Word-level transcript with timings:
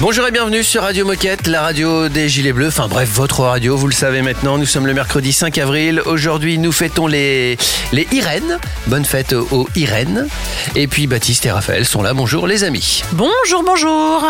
Bonjour 0.00 0.26
et 0.26 0.30
bienvenue 0.30 0.64
sur 0.64 0.82
Radio 0.82 1.04
Moquette, 1.04 1.46
la 1.46 1.60
radio 1.60 2.08
des 2.08 2.26
Gilets 2.30 2.54
Bleus, 2.54 2.68
enfin 2.68 2.88
bref, 2.88 3.10
votre 3.12 3.40
radio, 3.40 3.76
vous 3.76 3.86
le 3.86 3.92
savez 3.92 4.22
maintenant, 4.22 4.56
nous 4.56 4.64
sommes 4.64 4.86
le 4.86 4.94
mercredi 4.94 5.30
5 5.30 5.58
avril, 5.58 6.00
aujourd'hui 6.06 6.56
nous 6.56 6.72
fêtons 6.72 7.06
les, 7.06 7.58
les 7.92 8.08
Irènes, 8.10 8.58
bonne 8.86 9.04
fête 9.04 9.34
aux 9.34 9.68
Irènes, 9.76 10.26
et 10.74 10.86
puis 10.86 11.06
Baptiste 11.06 11.44
et 11.44 11.50
Raphaël 11.50 11.84
sont 11.84 12.00
là, 12.02 12.14
bonjour 12.14 12.46
les 12.46 12.64
amis. 12.64 13.02
Bonjour, 13.12 13.62
bonjour. 13.62 14.24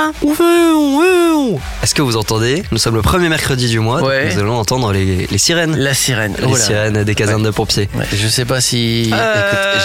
Est-ce 1.85 1.95
que 1.95 2.03
vous 2.03 2.17
entendez? 2.17 2.65
Nous 2.73 2.79
sommes 2.79 2.97
le 2.97 3.03
premier 3.03 3.29
mercredi 3.29 3.69
du 3.69 3.79
mois, 3.79 4.03
Ouais. 4.03 4.35
nous 4.35 4.41
allons 4.41 4.57
entendre 4.59 4.93
les, 4.93 5.29
les 5.31 5.39
sirènes. 5.39 5.77
La 5.77 5.95
sirène, 5.95 6.35
Les 6.41 6.47
Oh 6.49 6.51
là. 6.57 6.59
sirènes 6.59 7.05
des 7.05 7.15
casernes 7.15 7.45
de 7.45 7.51
pompiers. 7.51 7.89
Ouais, 7.95 8.07
je 8.13 8.27
sais 8.27 8.45
pas 8.45 8.61
si... 8.61 9.03
Écoute, 9.07 9.21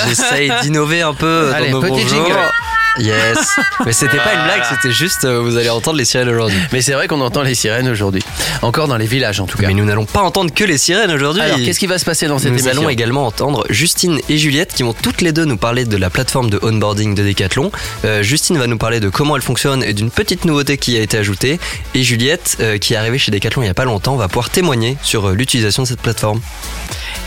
j'essaye 0.08 0.52
d'innover 0.64 1.04
un 1.04 1.14
peu 1.14 1.52
Allez, 1.54 1.70
dans 1.70 1.80
nos 1.80 1.82
petit 1.82 2.06
bonjours. 2.06 2.10
jingle. 2.28 2.52
Yes. 2.98 3.60
Mais 3.86 3.92
c'était 3.92 4.18
pas 4.18 4.34
une 4.34 4.44
blague, 4.44 4.64
c'était 4.70 4.94
juste 4.94 5.26
euh, 5.26 5.40
vous 5.42 5.58
allez 5.58 5.70
entendre 5.70 5.98
les 5.98 6.06
sirènes 6.06 6.30
aujourd'hui. 6.30 6.58
Mais 6.72 6.82
c'est 6.82 6.94
vrai 6.94 7.08
qu'on 7.08 7.22
entend 7.22 7.42
les 7.42 7.56
sirènes 7.56 7.90
aujourd'hui, 7.90 8.24
encore 8.62 8.88
dans 8.88 8.98
les 8.98 9.06
villages 9.06 9.40
en 9.40 9.46
tout 9.46 9.58
cas. 9.58 9.68
Mais 9.68 9.74
nous 9.74 9.86
n'allons 9.86 10.06
pas 10.06 10.22
entendre 10.22 10.54
que 10.54 10.64
les 10.64 10.78
sirènes 10.78 11.12
aujourd'hui. 11.12 11.42
Alors 11.42 11.58
qu'est-ce 11.58 11.80
qui 11.80 11.88
va 11.88 11.98
se 11.98 12.06
passer 12.06 12.28
dans 12.28 12.40
cette 12.40 12.52
Nous 12.52 12.60
émission 12.60 12.82
allons 12.82 12.90
également 12.90 13.26
entendre 13.26 13.66
Justine 13.70 14.20
et 14.30 14.38
Juliette 14.38 14.74
qui 14.74 14.84
vont 14.84 14.94
toutes 14.94 15.22
les 15.22 15.32
deux 15.34 15.46
nous 15.46 15.58
parler 15.58 15.86
de 15.86 15.98
la 15.98 16.10
plateforme 16.10 16.50
de 16.50 16.60
onboarding 16.62 17.16
de 17.16 17.24
Decathlon. 17.24 17.72
Euh, 18.06 18.24
Justine 18.24 18.58
va 18.58 18.68
nous 18.68 18.78
parler 18.78 19.00
de 19.00 19.10
comment 19.10 19.36
elle 19.36 19.42
fonctionne 19.42 19.84
et 19.84 19.94
d'une 19.94 20.12
petite 20.12 20.46
nouveauté 20.46 20.78
qui 20.78 20.98
a 20.98 21.02
été 21.02 21.18
ajoutée. 21.18 21.60
Et 21.94 22.04
Juliette, 22.04 22.58
euh, 22.62 22.78
qui 22.78 22.94
est 22.94 22.98
arrivée 22.98 23.18
chez 23.18 23.32
Decathlon 23.32 23.64
il 23.64 23.68
y 23.68 23.70
a 23.70 23.74
pas 23.74 23.86
longtemps, 23.86 24.16
va 24.16 24.28
pouvoir 24.28 24.50
témoigner 24.50 24.98
sur 25.02 25.30
euh, 25.30 25.34
l'utilisation 25.34 25.84
de 25.84 25.88
cette 25.88 26.02
plateforme. 26.02 26.40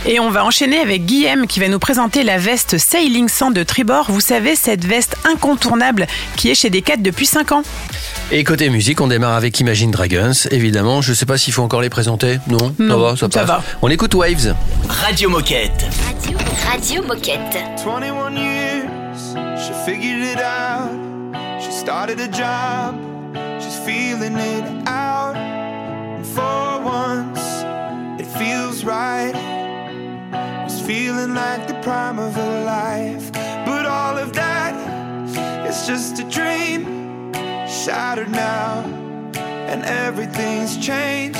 Et 0.07 0.21
on 0.21 0.31
va 0.31 0.45
enchaîner 0.45 0.79
avec 0.79 1.05
Guillaume 1.05 1.47
qui 1.47 1.61
va 1.61 1.69
nous 1.69 1.79
présenter 1.79 2.23
la 2.23 2.39
veste 2.39 2.79
Sailing 2.79 3.29
100 3.29 3.51
de 3.51 3.63
Tribord. 3.63 4.07
Vous 4.11 4.21
savez, 4.21 4.55
cette 4.55 4.85
veste 4.85 5.17
incontournable 5.25 5.58
qui 6.37 6.51
est 6.51 6.55
chez 6.55 6.71
Decat 6.71 6.97
depuis 6.99 7.27
5 7.27 7.53
ans. 7.53 7.63
Et 8.31 8.45
côté 8.45 8.69
musique, 8.69 9.01
on 9.01 9.07
démarre 9.07 9.35
avec 9.37 9.59
Imagine 9.61 9.91
Dragons, 9.91 10.33
évidemment. 10.51 11.01
Je 11.01 11.13
sais 11.15 11.25
pas 11.27 11.39
s'il 11.39 11.53
faut 11.53 11.63
encore 11.63 11.81
les 11.81 11.89
présenter. 11.91 12.39
Non, 12.49 12.59
ça 12.59 12.73
Non, 12.79 12.99
va, 12.99 13.11
ça, 13.17 13.17
ça 13.21 13.29
passe. 13.29 13.47
va. 13.47 13.63
On 13.83 13.89
écoute 13.89 14.15
Waves. 14.15 14.55
Radio 14.89 15.31
Moquette. 15.31 15.87
Radio, 16.07 16.39
Radio 16.71 17.03
Moquette. 17.03 17.59
21 17.85 18.37
years, 18.37 19.35
she 19.57 19.73
figured 19.87 20.23
it 20.23 20.39
out. 20.41 20.91
She 21.61 21.73
started 21.73 22.21
a 22.21 22.29
job, 22.31 22.95
she's 23.61 23.75
feeling 23.87 24.37
it 24.37 24.65
out. 24.89 25.35
And 25.37 26.25
for 26.25 26.81
once, 26.85 27.41
it 28.21 28.27
feels 28.39 28.85
right. 28.85 29.35
It's 30.67 30.81
feeling 30.81 31.35
like 31.35 31.67
the 31.67 31.75
prime 31.83 32.19
of 32.19 32.35
her 32.35 32.65
life. 32.65 33.31
But 33.65 33.87
all 33.87 34.19
of 34.19 34.33
that 34.35 34.75
is 35.69 35.87
just 35.87 36.19
a 36.19 36.25
dream, 36.31 37.33
shattered 37.67 38.31
now. 38.31 38.83
And 39.69 39.85
everything's 39.85 40.79
changed 40.79 41.39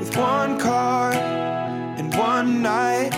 with 0.00 0.16
one 0.16 0.58
car 0.58 1.12
and 1.12 2.12
one 2.16 2.60
night. 2.62 3.12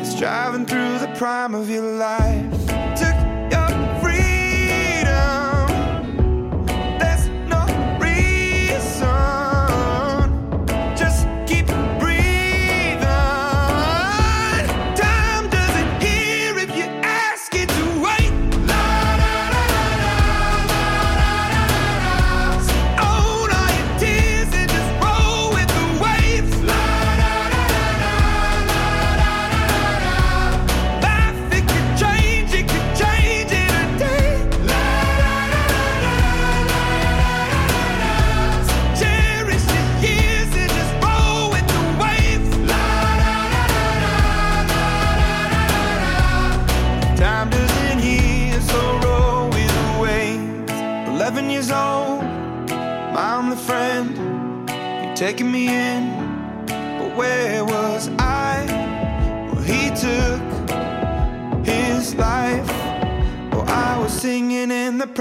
It's 0.00 0.14
driving 0.18 0.66
through 0.66 0.98
the 0.98 1.12
prime 1.16 1.54
of 1.54 1.68
your 1.68 1.82
life. 1.82 2.61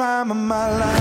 Prime 0.01 0.31
of 0.31 0.37
my 0.37 0.79
life. 0.79 1.00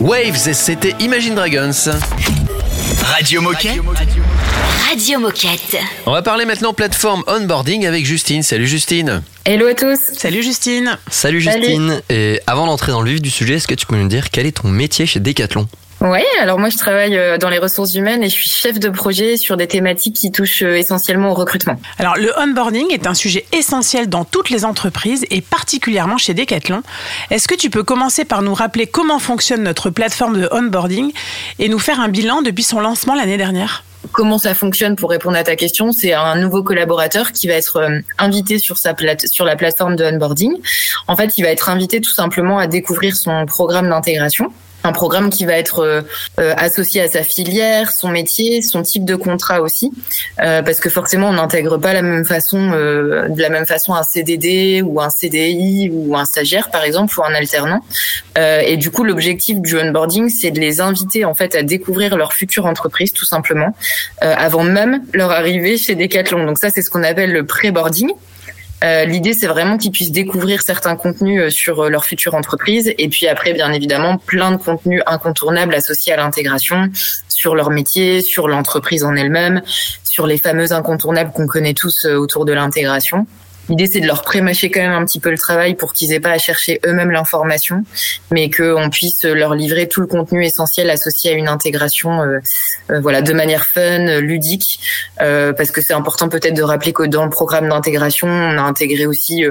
Waves. 0.00 0.52
C'était 0.52 0.94
Imagine 1.00 1.34
Dragons. 1.34 1.70
Radio 3.02 3.40
Moquette. 3.40 3.80
Radio 4.88 5.18
Moquette. 5.18 5.76
On 6.06 6.12
va 6.12 6.22
parler 6.22 6.44
maintenant 6.44 6.72
plateforme 6.72 7.22
onboarding 7.26 7.86
avec 7.86 8.06
Justine. 8.06 8.42
Salut 8.42 8.66
Justine. 8.66 9.22
Hello 9.44 9.66
à 9.66 9.74
tous. 9.74 9.98
Salut 10.16 10.42
Justine. 10.42 10.98
Salut 11.10 11.40
Justine. 11.40 12.00
Et 12.10 12.40
avant 12.46 12.66
d'entrer 12.66 12.92
dans 12.92 13.02
le 13.02 13.10
vif 13.10 13.22
du 13.22 13.30
sujet, 13.30 13.54
est-ce 13.54 13.68
que 13.68 13.74
tu 13.74 13.86
peux 13.86 13.96
nous 13.96 14.08
dire 14.08 14.30
quel 14.30 14.46
est 14.46 14.60
ton 14.62 14.68
métier 14.68 15.06
chez 15.06 15.20
Decathlon? 15.20 15.68
Oui, 16.00 16.22
alors 16.40 16.60
moi 16.60 16.68
je 16.68 16.76
travaille 16.76 17.16
euh, 17.16 17.38
dans 17.38 17.48
les 17.48 17.58
ressources 17.58 17.96
humaines 17.96 18.22
et 18.22 18.28
je 18.28 18.34
suis 18.34 18.48
chef 18.48 18.78
de 18.78 18.88
projet 18.88 19.36
sur 19.36 19.56
des 19.56 19.66
thématiques 19.66 20.14
qui 20.14 20.30
touchent 20.30 20.62
euh, 20.62 20.76
essentiellement 20.76 21.32
au 21.32 21.34
recrutement. 21.34 21.74
Alors 21.98 22.16
le 22.16 22.32
onboarding 22.38 22.86
est 22.92 23.08
un 23.08 23.14
sujet 23.14 23.44
essentiel 23.50 24.08
dans 24.08 24.24
toutes 24.24 24.48
les 24.50 24.64
entreprises 24.64 25.26
et 25.30 25.40
particulièrement 25.40 26.16
chez 26.16 26.34
Decathlon. 26.34 26.82
Est-ce 27.30 27.48
que 27.48 27.56
tu 27.56 27.68
peux 27.68 27.82
commencer 27.82 28.24
par 28.24 28.42
nous 28.42 28.54
rappeler 28.54 28.86
comment 28.86 29.18
fonctionne 29.18 29.64
notre 29.64 29.90
plateforme 29.90 30.40
de 30.40 30.48
onboarding 30.52 31.12
et 31.58 31.68
nous 31.68 31.80
faire 31.80 31.98
un 31.98 32.08
bilan 32.08 32.42
depuis 32.42 32.62
son 32.62 32.78
lancement 32.78 33.16
l'année 33.16 33.36
dernière? 33.36 33.82
Comment 34.12 34.38
ça 34.38 34.54
fonctionne 34.54 34.94
pour 34.94 35.10
répondre 35.10 35.36
à 35.36 35.42
ta 35.42 35.56
question? 35.56 35.90
C'est 35.90 36.12
un 36.12 36.36
nouveau 36.36 36.62
collaborateur 36.62 37.32
qui 37.32 37.48
va 37.48 37.54
être 37.54 37.78
euh, 37.78 37.98
invité 38.18 38.60
sur 38.60 38.78
sa 38.78 38.94
plate 38.94 39.26
sur 39.26 39.44
la 39.44 39.56
plateforme 39.56 39.96
de 39.96 40.04
onboarding. 40.04 40.54
En 41.08 41.16
fait, 41.16 41.36
il 41.38 41.42
va 41.42 41.48
être 41.48 41.68
invité 41.68 42.00
tout 42.00 42.14
simplement 42.14 42.60
à 42.60 42.68
découvrir 42.68 43.16
son 43.16 43.46
programme 43.46 43.88
d'intégration 43.88 44.52
un 44.84 44.92
programme 44.92 45.30
qui 45.30 45.44
va 45.44 45.54
être 45.54 45.80
euh, 45.80 46.02
euh, 46.38 46.54
associé 46.56 47.02
à 47.02 47.08
sa 47.08 47.22
filière, 47.22 47.90
son 47.90 48.08
métier, 48.08 48.62
son 48.62 48.82
type 48.82 49.04
de 49.04 49.16
contrat 49.16 49.60
aussi, 49.60 49.92
euh, 50.40 50.62
parce 50.62 50.80
que 50.80 50.88
forcément 50.88 51.28
on 51.28 51.32
n'intègre 51.32 51.78
pas 51.78 51.92
la 51.92 52.02
même 52.02 52.24
façon, 52.24 52.70
de 52.70 53.40
la 53.40 53.48
même 53.48 53.66
façon 53.66 53.94
un 53.94 54.02
CDD 54.02 54.82
ou 54.82 55.00
un 55.00 55.10
CDI 55.10 55.90
ou 55.92 56.16
un 56.16 56.24
stagiaire 56.24 56.70
par 56.70 56.84
exemple 56.84 57.18
ou 57.18 57.24
un 57.24 57.34
alternant. 57.34 57.80
et 58.36 58.76
du 58.76 58.90
coup 58.90 59.04
l'objectif 59.04 59.60
du 59.60 59.76
onboarding 59.76 60.28
c'est 60.28 60.50
de 60.50 60.60
les 60.60 60.80
inviter 60.80 61.24
en 61.24 61.34
fait 61.34 61.54
à 61.54 61.62
découvrir 61.62 62.16
leur 62.16 62.32
future 62.32 62.66
entreprise 62.66 63.12
tout 63.12 63.24
simplement 63.24 63.74
avant 64.20 64.62
même 64.62 65.02
leur 65.12 65.30
arrivée 65.30 65.76
chez 65.76 65.94
Decathlon. 65.94 66.44
Donc 66.44 66.58
ça 66.58 66.70
c'est 66.70 66.82
ce 66.82 66.90
qu'on 66.90 67.02
appelle 67.02 67.32
le 67.32 67.44
pré-boarding. 67.44 68.12
Euh, 68.84 69.04
L'idée, 69.04 69.34
c'est 69.34 69.48
vraiment 69.48 69.76
qu'ils 69.76 69.90
puissent 69.90 70.12
découvrir 70.12 70.62
certains 70.62 70.94
contenus 70.94 71.42
euh, 71.42 71.50
sur 71.50 71.80
euh, 71.80 71.88
leur 71.88 72.04
future 72.04 72.34
entreprise, 72.34 72.92
et 72.96 73.08
puis 73.08 73.26
après, 73.26 73.52
bien 73.52 73.72
évidemment, 73.72 74.18
plein 74.18 74.52
de 74.52 74.56
contenus 74.56 75.02
incontournables 75.06 75.74
associés 75.74 76.12
à 76.12 76.16
l'intégration, 76.16 76.88
sur 77.28 77.56
leur 77.56 77.70
métier, 77.70 78.20
sur 78.20 78.46
l'entreprise 78.46 79.04
en 79.04 79.16
elle-même, 79.16 79.62
sur 80.04 80.26
les 80.26 80.38
fameux 80.38 80.72
incontournables 80.72 81.32
qu'on 81.32 81.46
connaît 81.46 81.74
tous 81.74 82.04
autour 82.04 82.44
de 82.44 82.52
l'intégration. 82.52 83.26
L'idée, 83.68 83.86
c'est 83.86 84.00
de 84.00 84.06
leur 84.06 84.22
prémâcher 84.22 84.70
quand 84.70 84.80
même 84.80 84.92
un 84.92 85.04
petit 85.04 85.20
peu 85.20 85.30
le 85.30 85.38
travail 85.38 85.74
pour 85.74 85.92
qu'ils 85.92 86.12
aient 86.12 86.20
pas 86.20 86.30
à 86.30 86.38
chercher 86.38 86.80
eux-mêmes 86.86 87.10
l'information, 87.10 87.84
mais 88.30 88.50
qu'on 88.50 88.88
puisse 88.90 89.24
leur 89.24 89.54
livrer 89.54 89.88
tout 89.88 90.00
le 90.00 90.06
contenu 90.06 90.44
essentiel 90.44 90.88
associé 90.90 91.32
à 91.32 91.34
une 91.34 91.48
intégration, 91.48 92.22
euh, 92.22 92.38
euh, 92.90 93.00
voilà, 93.00 93.22
de 93.22 93.32
manière 93.32 93.64
fun, 93.66 94.20
ludique, 94.20 94.80
euh, 95.20 95.52
parce 95.52 95.70
que 95.70 95.80
c'est 95.82 95.92
important 95.92 96.28
peut-être 96.28 96.54
de 96.54 96.62
rappeler 96.62 96.92
que 96.92 97.02
dans 97.04 97.24
le 97.24 97.30
programme 97.30 97.68
d'intégration, 97.68 98.28
on 98.28 98.58
a 98.58 98.62
intégré 98.62 99.06
aussi 99.06 99.44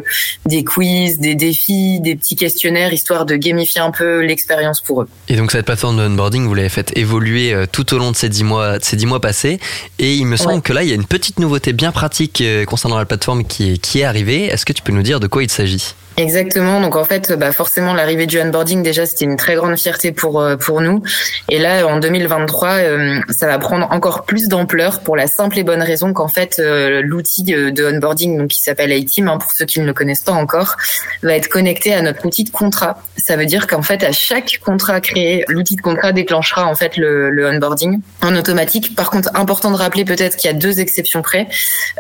des 0.45 0.63
quiz, 0.63 1.19
des 1.19 1.35
défis, 1.35 1.99
des 1.99 2.15
petits 2.15 2.35
questionnaires, 2.35 2.93
histoire 2.93 3.25
de 3.25 3.35
gamifier 3.35 3.81
un 3.81 3.91
peu 3.91 4.21
l'expérience 4.21 4.81
pour 4.81 5.03
eux. 5.03 5.07
Et 5.27 5.35
donc 5.35 5.51
cette 5.51 5.65
plateforme 5.65 5.97
de 5.97 6.03
onboarding, 6.03 6.47
vous 6.47 6.55
l'avez 6.55 6.69
fait 6.69 6.95
évoluer 6.97 7.53
tout 7.71 7.93
au 7.93 7.97
long 7.97 8.11
de 8.11 8.15
ces 8.15 8.29
dix 8.29 8.43
mois, 8.43 8.79
de 8.79 8.83
ces 8.83 8.95
dix 8.95 9.05
mois 9.05 9.21
passés, 9.21 9.59
et 9.99 10.15
il 10.15 10.25
me 10.25 10.35
semble 10.37 10.47
Ouais. 10.55 10.61
que 10.61 10.73
là, 10.73 10.83
il 10.83 10.89
y 10.89 10.91
a 10.93 10.95
une 10.95 11.05
petite 11.05 11.39
nouveauté 11.39 11.73
bien 11.73 11.91
pratique 11.91 12.41
concernant 12.67 12.97
la 12.97 13.05
plateforme 13.05 13.43
qui 13.43 13.73
est, 13.73 13.77
qui 13.77 13.99
est 13.99 14.05
Est-ce 14.45 14.65
que 14.65 14.73
tu 14.73 14.81
peux 14.81 14.93
nous 14.93 15.03
dire 15.03 15.19
de 15.19 15.27
quoi 15.27 15.43
il 15.43 15.49
s'agit? 15.49 15.93
Exactement. 16.17 16.81
Donc 16.81 16.95
en 16.95 17.03
fait, 17.03 17.31
bah 17.33 17.51
forcément 17.51 17.93
l'arrivée 17.93 18.25
du 18.25 18.41
onboarding 18.41 18.81
déjà 18.81 19.05
c'était 19.05 19.25
une 19.25 19.35
très 19.35 19.53
grande 19.53 19.77
fierté 19.77 20.11
pour 20.11 20.41
euh, 20.41 20.55
pour 20.55 20.81
nous. 20.81 21.03
Et 21.47 21.59
là 21.59 21.85
en 21.85 21.99
2023, 21.99 22.69
euh, 22.69 23.19
ça 23.29 23.45
va 23.45 23.59
prendre 23.59 23.87
encore 23.91 24.25
plus 24.25 24.47
d'ampleur 24.47 25.01
pour 25.01 25.15
la 25.15 25.27
simple 25.27 25.59
et 25.59 25.63
bonne 25.63 25.83
raison 25.83 26.13
qu'en 26.13 26.27
fait 26.27 26.57
euh, 26.57 27.03
l'outil 27.03 27.43
de, 27.43 27.93
onboarding 27.93 28.35
donc 28.35 28.47
qui 28.47 28.61
s'appelle 28.61 28.91
iTeam 28.93 29.27
hein, 29.27 29.37
pour 29.37 29.51
ceux 29.51 29.65
qui 29.65 29.79
ne 29.79 29.85
le 29.85 29.93
connaissent 29.93 30.23
pas 30.23 30.31
encore 30.31 30.77
va 31.21 31.35
être 31.35 31.49
connecté 31.49 31.93
à 31.93 32.01
notre 32.01 32.25
outil 32.25 32.45
de 32.45 32.49
contrat. 32.49 32.99
Ça 33.17 33.35
veut 33.35 33.45
dire 33.45 33.67
qu'en 33.67 33.83
fait 33.83 34.03
à 34.03 34.11
chaque 34.11 34.59
contrat 34.65 35.01
créé, 35.01 35.45
l'outil 35.49 35.75
de 35.75 35.81
contrat 35.81 36.13
déclenchera 36.13 36.65
en 36.65 36.73
fait 36.73 36.97
le, 36.97 37.29
le 37.29 37.47
onboarding 37.47 38.01
en 38.23 38.35
automatique. 38.35 38.95
Par 38.95 39.11
contre, 39.11 39.29
important 39.35 39.69
de 39.69 39.77
rappeler 39.77 40.03
peut-être 40.03 40.35
qu'il 40.35 40.49
y 40.49 40.53
a 40.53 40.57
deux 40.57 40.79
exceptions 40.79 41.21
près. 41.21 41.47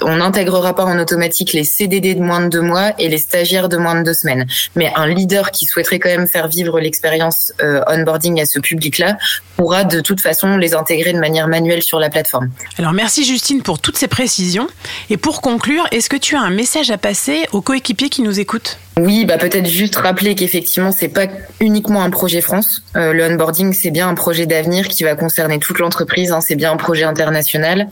On 0.01 0.15
n'intégrera 0.15 0.75
pas 0.75 0.85
en 0.85 0.97
automatique 0.97 1.53
les 1.53 1.63
CDD 1.63 2.15
de 2.15 2.21
moins 2.21 2.41
de 2.41 2.49
deux 2.49 2.61
mois 2.61 2.93
et 2.97 3.09
les 3.09 3.19
stagiaires 3.19 3.69
de 3.69 3.77
moins 3.77 4.01
de 4.01 4.06
deux 4.07 4.13
semaines. 4.13 4.45
Mais 4.75 4.91
un 4.95 5.07
leader 5.07 5.51
qui 5.51 5.65
souhaiterait 5.65 5.99
quand 5.99 6.09
même 6.09 6.27
faire 6.27 6.47
vivre 6.47 6.79
l'expérience 6.79 7.51
euh, 7.61 7.81
onboarding 7.87 8.41
à 8.41 8.45
ce 8.45 8.59
public-là 8.59 9.17
pourra 9.57 9.83
de 9.83 9.99
toute 9.99 10.21
façon 10.21 10.57
les 10.57 10.73
intégrer 10.73 11.13
de 11.13 11.19
manière 11.19 11.47
manuelle 11.47 11.83
sur 11.83 11.99
la 11.99 12.09
plateforme. 12.09 12.49
Alors 12.77 12.93
merci 12.93 13.25
Justine 13.25 13.61
pour 13.61 13.79
toutes 13.79 13.97
ces 13.97 14.07
précisions. 14.07 14.67
Et 15.09 15.17
pour 15.17 15.41
conclure, 15.41 15.85
est-ce 15.91 16.09
que 16.09 16.17
tu 16.17 16.35
as 16.35 16.41
un 16.41 16.51
message 16.51 16.89
à 16.91 16.97
passer 16.97 17.45
aux 17.51 17.61
coéquipiers 17.61 18.09
qui 18.09 18.21
nous 18.21 18.39
écoutent? 18.39 18.79
Oui, 18.97 19.25
bah 19.25 19.37
peut-être 19.37 19.67
juste 19.67 19.95
rappeler 19.95 20.33
qu'effectivement 20.33 20.91
c'est 20.91 21.07
pas 21.07 21.27
uniquement 21.59 22.01
un 22.01 22.09
projet 22.09 22.41
France. 22.41 22.81
Euh, 22.95 23.13
le 23.13 23.25
onboarding 23.25 23.71
c'est 23.73 23.91
bien 23.91 24.09
un 24.09 24.15
projet 24.15 24.47
d'avenir 24.47 24.87
qui 24.87 25.03
va 25.03 25.15
concerner 25.15 25.59
toute 25.59 25.77
l'entreprise. 25.77 26.31
hein, 26.31 26.41
c'est 26.41 26.55
bien 26.55 26.71
un 26.71 26.77
projet 26.77 27.03
international. 27.03 27.89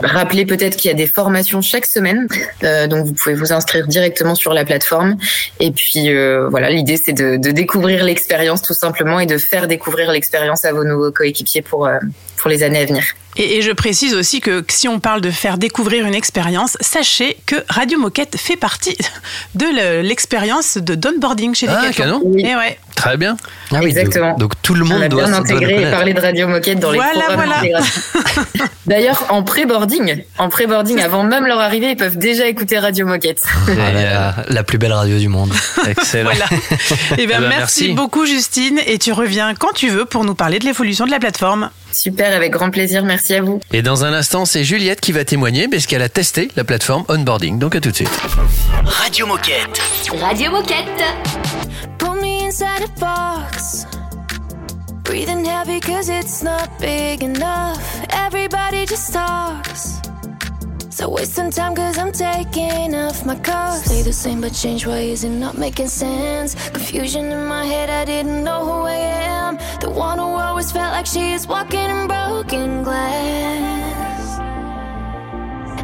Rappeler 0.00 0.46
peut-être 0.46 0.76
qu'il 0.76 0.90
y 0.90 0.94
a 0.94 0.96
des 0.96 1.06
formations 1.06 1.62
chaque 1.62 1.86
semaine, 1.86 2.26
euh, 2.64 2.88
donc 2.88 3.06
vous 3.06 3.12
pouvez 3.12 3.34
vous 3.34 3.52
inscrire 3.52 3.86
directement 3.86 4.34
sur 4.34 4.52
la 4.52 4.64
plateforme. 4.64 5.16
Et 5.60 5.70
puis 5.70 6.12
euh, 6.12 6.48
voilà, 6.48 6.68
l'idée 6.70 6.98
c'est 7.02 7.12
de, 7.12 7.36
de 7.36 7.50
découvrir 7.52 8.02
l'expérience 8.04 8.62
tout 8.62 8.74
simplement 8.74 9.20
et 9.20 9.26
de 9.26 9.38
faire 9.38 9.68
découvrir 9.68 10.10
l'expérience 10.10 10.64
à 10.64 10.72
vos 10.72 10.82
nouveaux 10.82 11.12
coéquipiers 11.12 11.62
pour 11.62 11.86
euh, 11.86 11.98
pour 12.36 12.50
les 12.50 12.64
années 12.64 12.80
à 12.80 12.86
venir. 12.86 13.04
Et, 13.36 13.56
et 13.58 13.62
je 13.62 13.70
précise 13.72 14.14
aussi 14.14 14.40
que 14.40 14.64
si 14.68 14.88
on 14.88 15.00
parle 15.00 15.20
de 15.20 15.30
faire 15.30 15.58
découvrir 15.58 16.06
une 16.06 16.14
expérience, 16.14 16.76
sachez 16.80 17.36
que 17.46 17.56
Radio 17.68 17.98
Moquette 17.98 18.36
fait 18.36 18.56
partie 18.56 18.96
de 19.54 19.66
le- 19.66 20.02
l'expérience 20.02 20.76
de 20.78 20.94
d'onboarding 20.94 21.54
chez 21.54 21.68
Ah, 21.68 21.82
Decathlon. 21.82 21.92
canon. 22.04 22.20
Oui. 22.24 22.42
Et 22.44 22.54
ouais. 22.56 22.78
Très 22.96 23.16
bien. 23.16 23.36
Ah 23.72 23.78
oui, 23.82 23.90
Exactement. 23.90 24.30
donc, 24.32 24.40
donc 24.40 24.52
tout 24.62 24.74
le 24.74 24.82
On 24.84 24.88
monde 24.88 25.02
a 25.02 25.08
doit, 25.08 25.24
bien 25.24 25.32
intégré 25.32 25.82
et 25.88 25.90
parlé 25.90 26.12
de 26.12 26.20
Radio 26.20 26.46
Moquette 26.48 26.80
dans 26.80 26.92
Voilà, 26.92 27.12
les 27.14 27.20
programmes 27.34 27.66
voilà. 27.70 27.80
D'ailleurs, 28.86 29.24
en 29.30 29.42
pré-boarding, 29.42 30.22
en 30.38 30.48
pré-boarding, 30.48 31.00
avant 31.02 31.22
même 31.22 31.46
leur 31.46 31.60
arrivée, 31.60 31.90
ils 31.90 31.96
peuvent 31.96 32.18
déjà 32.18 32.46
écouter 32.46 32.78
Radio 32.78 33.06
Moquette. 33.06 33.42
Ah, 33.68 33.92
la, 33.92 34.34
la 34.48 34.62
plus 34.64 34.76
belle 34.78 34.92
radio 34.92 35.16
du 35.18 35.28
monde. 35.28 35.52
Excellent. 35.88 36.24
Voilà. 36.30 36.46
Eh 37.16 37.26
ben, 37.26 37.40
ben, 37.40 37.48
merci, 37.48 37.82
merci. 37.84 37.92
beaucoup 37.92 38.26
Justine 38.26 38.80
et 38.86 38.98
tu 38.98 39.12
reviens 39.12 39.54
quand 39.54 39.72
tu 39.74 39.88
veux 39.88 40.04
pour 40.04 40.24
nous 40.24 40.34
parler 40.34 40.58
de 40.58 40.64
l'évolution 40.64 41.06
de 41.06 41.10
la 41.10 41.18
plateforme. 41.20 41.70
Super, 41.92 42.34
avec 42.36 42.52
grand 42.52 42.70
plaisir. 42.70 43.02
Merci 43.04 43.19
à 43.28 43.42
vous. 43.42 43.60
Et 43.72 43.82
dans 43.82 44.04
un 44.04 44.12
instant, 44.12 44.44
c'est 44.44 44.64
Juliette 44.64 45.00
qui 45.00 45.12
va 45.12 45.24
témoigner 45.24 45.68
parce 45.68 45.86
qu'elle 45.86 46.02
a 46.02 46.08
testé 46.08 46.48
la 46.56 46.64
plateforme 46.64 47.04
onboarding? 47.08 47.58
Donc 47.58 47.76
à 47.76 47.80
tout 47.80 47.90
de 47.90 47.96
suite. 47.96 48.10
Radio 48.84 49.26
Moquette. 49.26 49.80
Radio 50.20 50.50
Moquette. 50.50 51.04
Put 51.98 52.20
me 52.20 52.46
inside 52.46 52.84
a 52.84 53.00
box. 53.00 53.86
Breathing 55.04 55.44
heavy 55.44 55.80
cause 55.80 56.08
it's 56.08 56.42
not 56.42 56.68
big 56.80 57.22
enough. 57.22 57.80
Everybody 58.26 58.86
just 58.86 59.12
talks. 59.12 60.00
So 61.00 61.08
wasting 61.08 61.50
time 61.50 61.74
cause 61.74 61.96
I'm 61.96 62.12
taking 62.12 62.94
off 62.94 63.24
my 63.24 63.34
cuffs. 63.34 63.86
Stay 63.86 64.02
the 64.02 64.12
same 64.12 64.42
but 64.42 64.52
change 64.52 64.84
ways 64.86 65.24
and 65.24 65.40
not 65.40 65.56
making 65.56 65.88
sense. 65.88 66.54
Confusion 66.68 67.32
in 67.32 67.46
my 67.46 67.64
head, 67.64 67.88
I 67.88 68.04
didn't 68.04 68.44
know 68.44 68.66
who 68.66 68.82
I 68.82 68.96
am. 68.96 69.56
The 69.80 69.88
one 69.88 70.18
who 70.18 70.24
always 70.24 70.70
felt 70.70 70.92
like 70.92 71.06
she 71.06 71.32
is 71.32 71.46
walking 71.46 71.88
in 71.88 72.06
broken 72.06 72.82
glass. 72.82 74.40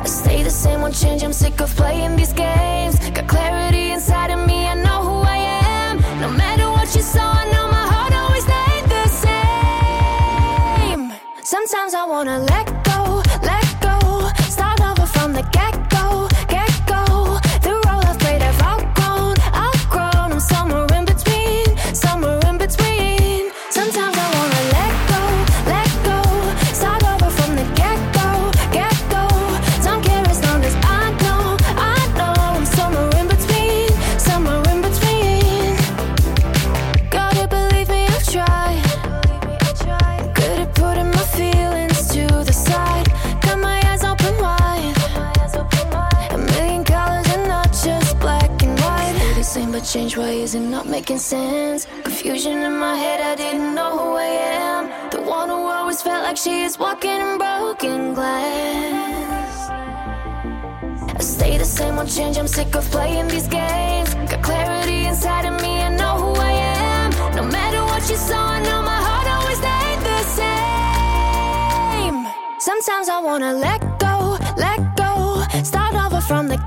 I 0.03 0.05
stay 0.05 0.43
the 0.43 0.51
same, 0.51 0.83
won't 0.83 0.95
change. 0.95 1.23
I'm 1.23 1.33
sick 1.33 1.63
of 1.63 1.75
playing 1.75 2.17
these 2.17 2.35
games. 2.35 2.99
Got 3.09 3.27
clarity 3.27 3.93
inside 3.93 4.31
of 4.31 4.47
me, 4.47 4.67
I 4.67 4.75
know 4.75 5.01
who 5.03 5.23
I 5.23 5.39
am. 5.39 5.99
No 6.21 6.29
matter 6.29 6.69
what 6.69 6.95
you 6.95 7.01
saw, 7.01 7.33
I 7.43 7.47
know 7.53 7.67
my 7.69 7.87
heart 7.93 8.13
always 8.13 8.45
stayed 8.45 8.85
the 8.97 9.09
same. 10.93 11.11
Sometimes 11.43 11.95
I 11.95 12.05
wanna 12.05 12.39
let 12.41 12.67
go, 12.85 12.86
over 15.55 15.96
change. 62.07 62.39
I'm 62.39 62.47
sick 62.49 62.75
of 62.75 62.85
playing 62.91 63.29
these 63.29 63.49
games. 63.49 64.15
Got 64.15 64.43
clarity 64.43 65.07
inside 65.07 65.45
of 65.47 65.61
me, 65.61 65.81
I 65.81 65.89
know 65.91 66.17
who 66.23 66.33
I 66.41 66.53
am. 66.53 67.11
No 67.35 67.43
matter 67.43 67.83
what 67.85 68.09
you 68.09 68.17
saw, 68.17 68.47
I 68.57 68.63
know 68.63 68.83
my 68.83 69.01
heart 69.07 69.27
always 69.37 69.59
stayed 69.59 70.01
the 70.11 70.21
same. 71.99 72.27
Sometimes 72.59 73.09
I 73.09 73.21
wanna 73.21 73.53
let 73.55 73.81
go, 73.99 74.39
let 74.57 74.81
go. 74.97 75.43
Start 75.65 75.95
over 75.95 76.21
from 76.21 76.49
the 76.49 76.59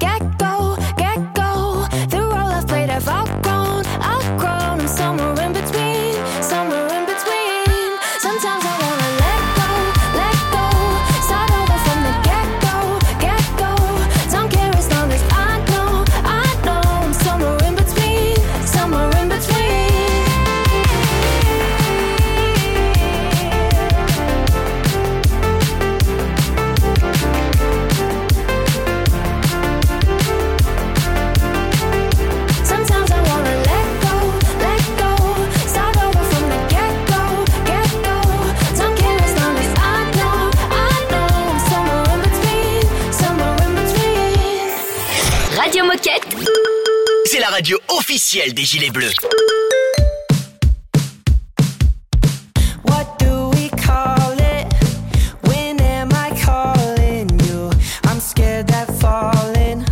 that 58.63 58.87
falling 58.99 59.85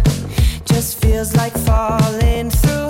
just 0.65 0.99
feels 1.01 1.35
like 1.35 1.53
falling 1.53 2.49
through. 2.49 2.86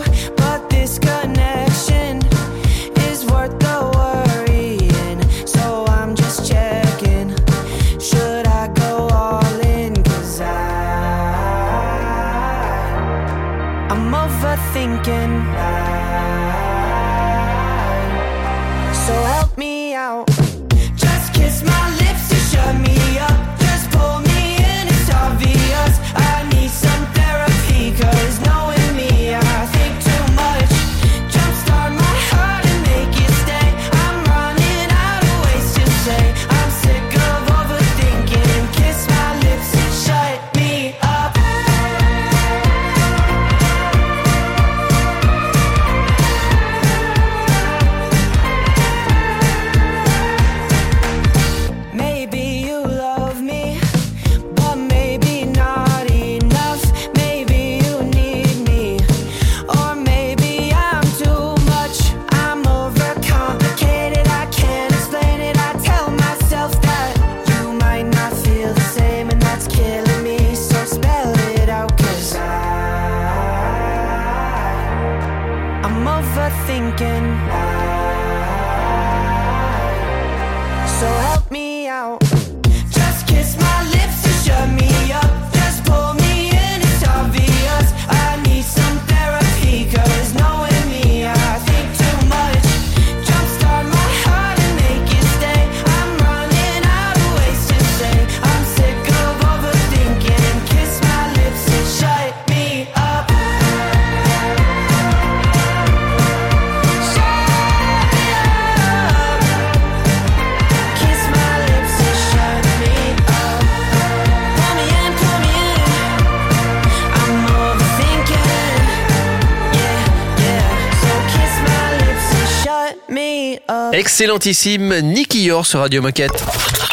Excellentissime 124.11 125.01
Nicky 125.01 125.43
Yor 125.43 125.65
sur 125.65 125.81
Radio 125.81 126.01
Moquette. 126.01 126.41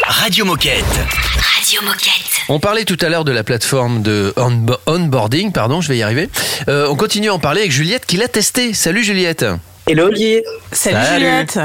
Radio 0.05 0.43
Moquette. 0.43 0.83
Radio 0.83 1.81
Moquette. 1.83 2.11
On 2.49 2.59
parlait 2.59 2.83
tout 2.83 2.97
à 2.99 3.07
l'heure 3.07 3.23
de 3.23 3.31
la 3.31 3.45
plateforme 3.45 4.01
de 4.01 4.33
onbo- 4.35 4.75
onboarding, 4.85 5.53
pardon, 5.53 5.79
je 5.79 5.87
vais 5.87 5.97
y 5.97 6.03
arriver. 6.03 6.29
Euh, 6.67 6.89
on 6.89 6.95
continue 6.97 7.29
à 7.29 7.33
en 7.33 7.39
parler 7.39 7.61
avec 7.61 7.71
Juliette 7.71 8.05
qui 8.05 8.17
l'a 8.17 8.27
testé. 8.27 8.73
Salut 8.73 9.01
Juliette. 9.01 9.45
Hello 9.87 10.07
Olivier. 10.07 10.43
Salut, 10.73 10.97
Salut. 11.05 11.25
Juliette. 11.25 11.59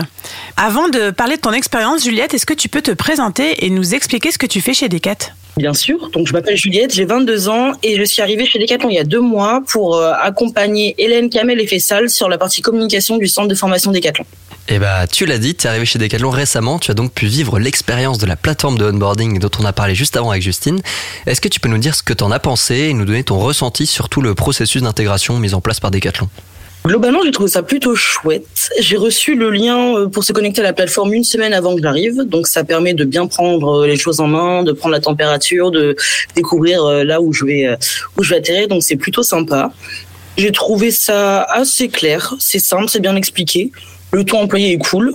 Avant 0.57 0.89
de 0.89 1.11
parler 1.11 1.35
de 1.35 1.41
ton 1.41 1.53
expérience, 1.53 2.05
Juliette, 2.05 2.33
est-ce 2.33 2.47
que 2.47 2.55
tu 2.55 2.69
peux 2.69 2.81
te 2.81 2.93
présenter 2.93 3.67
et 3.67 3.71
nous 3.71 3.93
expliquer 3.97 4.31
ce 4.31 4.39
que 4.39 4.47
tu 4.47 4.61
fais 4.61 4.73
chez 4.73 4.89
Decat? 4.89 5.17
Bien 5.61 5.75
sûr. 5.75 6.09
Donc 6.15 6.27
je 6.27 6.33
m'appelle 6.33 6.57
Juliette, 6.57 6.95
j'ai 6.95 7.05
22 7.05 7.51
ans 7.51 7.73
et 7.83 7.99
je 7.99 8.03
suis 8.03 8.23
arrivée 8.23 8.47
chez 8.47 8.59
Decathlon 8.59 8.89
il 8.89 8.95
y 8.95 8.99
a 8.99 9.05
deux 9.05 9.21
mois 9.21 9.63
pour 9.69 9.95
euh, 9.95 10.13
accompagner 10.19 10.95
Hélène 10.97 11.29
Kamel 11.29 11.61
et 11.61 11.67
Fessal 11.67 12.09
sur 12.09 12.31
la 12.31 12.39
partie 12.39 12.63
communication 12.63 13.19
du 13.19 13.29
centre 13.29 13.49
de 13.49 13.55
formation 13.55 13.93
Decathlon. 13.93 14.25
Et 14.69 14.79
bah, 14.79 15.07
tu 15.07 15.27
l'as 15.27 15.37
dit, 15.37 15.55
tu 15.55 15.67
es 15.67 15.69
arrivé 15.69 15.85
chez 15.85 15.99
Decathlon 15.99 16.31
récemment, 16.31 16.79
tu 16.79 16.91
as 16.91 16.95
donc 16.95 17.13
pu 17.13 17.27
vivre 17.27 17.59
l'expérience 17.59 18.17
de 18.17 18.25
la 18.25 18.37
plateforme 18.37 18.79
de 18.79 18.87
onboarding 18.87 19.39
dont 19.39 19.51
on 19.61 19.67
a 19.67 19.75
parlé 19.75 19.95
juste 19.95 20.17
avant 20.17 20.31
avec 20.31 20.43
Justine. 20.43 20.81
Est-ce 21.27 21.43
que 21.43 21.49
tu 21.49 21.61
peux 21.61 21.69
nous 21.69 21.77
dire 21.77 21.95
ce 21.95 22.03
que 22.03 22.15
tu 22.15 22.25
en 22.25 22.31
as 22.31 22.39
pensé 22.39 22.77
et 22.77 22.95
nous 22.95 23.05
donner 23.05 23.25
ton 23.25 23.39
ressenti 23.39 23.85
sur 23.85 24.09
tout 24.09 24.23
le 24.23 24.35
processus 24.35 24.81
d'intégration 24.81 25.39
mis 25.39 25.53
en 25.53 25.61
place 25.61 25.79
par 25.79 25.91
Decathlon? 25.91 26.31
Globalement, 26.87 27.21
j'ai 27.23 27.31
trouvé 27.31 27.51
ça 27.51 27.63
plutôt 27.63 27.95
chouette. 27.95 28.71
J'ai 28.79 28.97
reçu 28.97 29.35
le 29.35 29.51
lien 29.51 29.97
euh, 29.97 30.09
pour 30.09 30.25
se 30.25 30.33
connecter 30.33 30.63
à 30.63 30.65
la 30.65 30.73
plateforme 30.73 31.13
une 31.13 31.25
semaine 31.25 31.53
avant 31.53 31.77
que 31.77 31.83
j'arrive, 31.83 32.23
donc 32.23 32.47
ça 32.47 32.65
permet 32.65 32.95
de 32.95 33.05
bien 33.05 33.27
prendre 33.27 33.83
euh, 33.83 33.87
les 33.87 33.99
choses 33.99 34.19
en 34.21 34.27
main, 34.27 34.63
de 34.63 34.73
prendre 34.73 34.95
la 34.95 35.01
température, 35.01 35.71
de 35.71 35.95
découvrir 36.35 36.83
euh, 36.83 37.05
là 37.05 37.21
où 37.21 37.35
je 37.35 37.45
vais 37.45 37.77
où 38.17 38.23
je 38.23 38.31
vais 38.31 38.37
atterrir. 38.37 38.67
Donc 38.69 38.83
c'est 38.83 38.97
plutôt 38.97 39.23
sympa. 39.23 39.73
J'ai 40.39 40.53
trouvé 40.53 40.91
ça 40.91 41.43
assez 41.43 41.89
clair, 41.89 42.35
c'est 42.39 42.59
simple, 42.59 42.89
c'est 42.89 43.01
bien 43.01 43.15
expliqué. 43.15 43.73
Le 44.13 44.25
ton 44.25 44.41
employé 44.41 44.73
est 44.73 44.79
cool. 44.79 45.13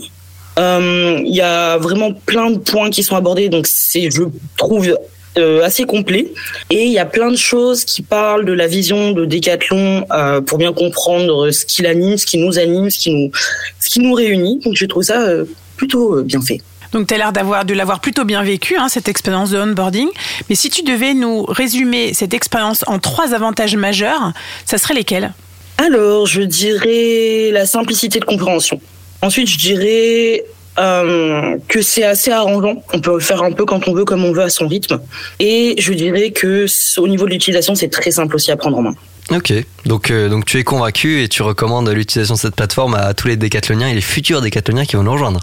Il 0.57 1.35
y 1.35 1.41
a 1.41 1.77
vraiment 1.77 2.13
plein 2.13 2.51
de 2.51 2.59
points 2.59 2.91
qui 2.91 3.01
sont 3.01 3.15
abordés, 3.15 3.49
donc 3.49 3.65
c'est 3.65 4.11
je 4.11 4.23
trouve 4.55 4.95
euh, 5.37 5.63
assez 5.63 5.83
complet. 5.83 6.33
Et 6.69 6.85
il 6.85 6.91
y 6.91 6.99
a 6.99 7.05
plein 7.05 7.31
de 7.31 7.35
choses 7.35 7.85
qui 7.85 8.01
parlent 8.01 8.45
de 8.45 8.53
la 8.53 8.67
vision 8.67 9.11
de 9.11 9.25
Decathlon 9.25 10.05
euh, 10.11 10.41
pour 10.41 10.57
bien 10.57 10.73
comprendre 10.73 11.51
ce 11.51 11.65
qui 11.65 11.81
l'anime, 11.81 12.17
ce 12.17 12.25
qui 12.25 12.37
nous 12.37 12.57
anime, 12.57 12.89
ce 12.89 12.99
qui 12.99 13.11
nous, 13.11 13.31
ce 13.79 13.89
qui 13.89 13.99
nous 13.99 14.13
réunit. 14.13 14.59
Donc 14.63 14.75
je 14.75 14.85
trouve 14.85 15.03
ça 15.03 15.21
euh, 15.21 15.45
plutôt 15.77 16.17
euh, 16.17 16.23
bien 16.23 16.41
fait. 16.41 16.61
Donc, 16.91 17.07
tu 17.07 17.13
as 17.13 17.17
l'air 17.17 17.33
d'avoir, 17.33 17.65
de 17.65 17.73
l'avoir 17.73 17.99
plutôt 17.99 18.23
bien 18.23 18.41
vécu, 18.41 18.77
hein, 18.77 18.87
cette 18.87 19.09
expérience 19.09 19.49
de 19.49 19.57
onboarding. 19.57 20.07
Mais 20.47 20.55
si 20.55 20.69
tu 20.69 20.81
devais 20.81 21.13
nous 21.13 21.43
résumer 21.43 22.13
cette 22.13 22.33
expérience 22.33 22.85
en 22.87 22.99
trois 22.99 23.33
avantages 23.33 23.75
majeurs, 23.75 24.31
ça 24.65 24.77
serait 24.77 24.93
lesquels? 24.93 25.33
Alors, 25.77 26.25
je 26.25 26.41
dirais 26.41 27.49
la 27.51 27.65
simplicité 27.65 28.21
de 28.21 28.25
compréhension. 28.25 28.79
Ensuite, 29.21 29.49
je 29.49 29.57
dirais 29.57 30.45
euh, 30.77 31.57
que 31.67 31.81
c'est 31.81 32.03
assez 32.03 32.31
arrangeant. 32.31 32.83
On 32.93 32.99
peut 32.99 33.19
faire 33.19 33.43
un 33.43 33.51
peu 33.51 33.65
quand 33.65 33.87
on 33.87 33.93
veut, 33.93 34.05
comme 34.05 34.23
on 34.25 34.33
veut, 34.33 34.43
à 34.43 34.49
son 34.49 34.67
rythme. 34.67 34.99
Et 35.39 35.75
je 35.77 35.93
dirais 35.93 36.31
que 36.31 36.65
au 36.97 37.07
niveau 37.07 37.25
de 37.25 37.31
l'utilisation, 37.31 37.75
c'est 37.75 37.89
très 37.89 38.11
simple 38.11 38.35
aussi 38.35 38.51
à 38.51 38.57
prendre 38.57 38.77
en 38.77 38.81
main. 38.81 38.95
Ok, 39.31 39.53
donc, 39.85 40.11
euh, 40.11 40.29
donc 40.29 40.45
tu 40.45 40.59
es 40.59 40.63
convaincu 40.63 41.23
et 41.23 41.27
tu 41.27 41.41
recommandes 41.41 41.89
l'utilisation 41.89 42.35
de 42.35 42.39
cette 42.39 42.55
plateforme 42.55 42.93
à 42.93 43.13
tous 43.15 43.27
les 43.27 43.37
décathloniens 43.37 43.87
et 43.87 43.95
les 43.95 44.01
futurs 44.01 44.41
décathloniens 44.41 44.85
qui 44.85 44.95
vont 44.97 45.03
nous 45.03 45.13
rejoindre. 45.13 45.41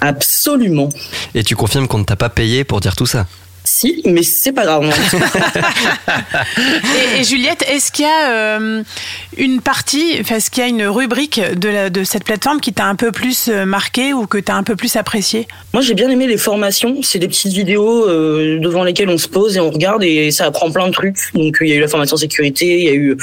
Absolument. 0.00 0.88
Et 1.34 1.44
tu 1.44 1.54
confirmes 1.54 1.86
qu'on 1.86 1.98
ne 1.98 2.04
t'a 2.04 2.16
pas 2.16 2.28
payé 2.28 2.64
pour 2.64 2.80
dire 2.80 2.96
tout 2.96 3.06
ça 3.06 3.26
Si, 3.64 4.02
mais 4.06 4.22
c'est 4.22 4.52
pas 4.52 4.64
grave. 4.64 4.90
Et, 7.16 7.20
et 7.20 7.24
Juliette, 7.24 7.64
est-ce 7.68 7.92
qu'il 7.92 8.04
y 8.04 8.08
a 8.08 8.30
euh, 8.30 8.82
une 9.36 9.60
partie, 9.60 10.16
enfin, 10.20 10.36
est-ce 10.36 10.50
qu'il 10.50 10.62
y 10.62 10.66
a 10.66 10.68
une 10.68 10.84
rubrique 10.86 11.40
de, 11.56 11.68
la- 11.68 11.90
de 11.90 12.04
cette 12.04 12.24
plateforme 12.24 12.60
qui 12.60 12.72
t'a 12.72 12.86
un 12.86 12.94
peu 12.96 13.12
plus 13.12 13.48
euh, 13.48 13.64
marqué 13.66 14.12
ou 14.12 14.26
que 14.26 14.38
t'as 14.38 14.54
un 14.54 14.62
peu 14.62 14.76
plus 14.76 14.96
apprécié? 14.96 15.46
Moi, 15.72 15.82
j'ai 15.82 15.94
bien 15.94 16.08
aimé 16.10 16.26
les 16.26 16.36
formations. 16.38 17.02
C'est 17.02 17.18
des 17.18 17.28
petites 17.28 17.52
vidéos 17.52 18.08
euh, 18.08 18.58
devant 18.60 18.82
lesquelles 18.84 19.08
on 19.10 19.18
se 19.18 19.28
pose 19.28 19.56
et 19.56 19.60
on 19.60 19.70
regarde 19.70 20.02
et 20.02 20.30
ça 20.30 20.46
apprend 20.46 20.70
plein 20.70 20.86
de 20.88 20.92
trucs. 20.92 21.18
Donc, 21.34 21.58
il 21.60 21.68
y 21.68 21.72
a 21.72 21.76
eu 21.76 21.80
la 21.80 21.88
formation 21.88 22.16
sécurité, 22.16 22.78
il 22.78 22.84
y 22.84 22.88
a 22.88 22.94
eu 22.94 23.16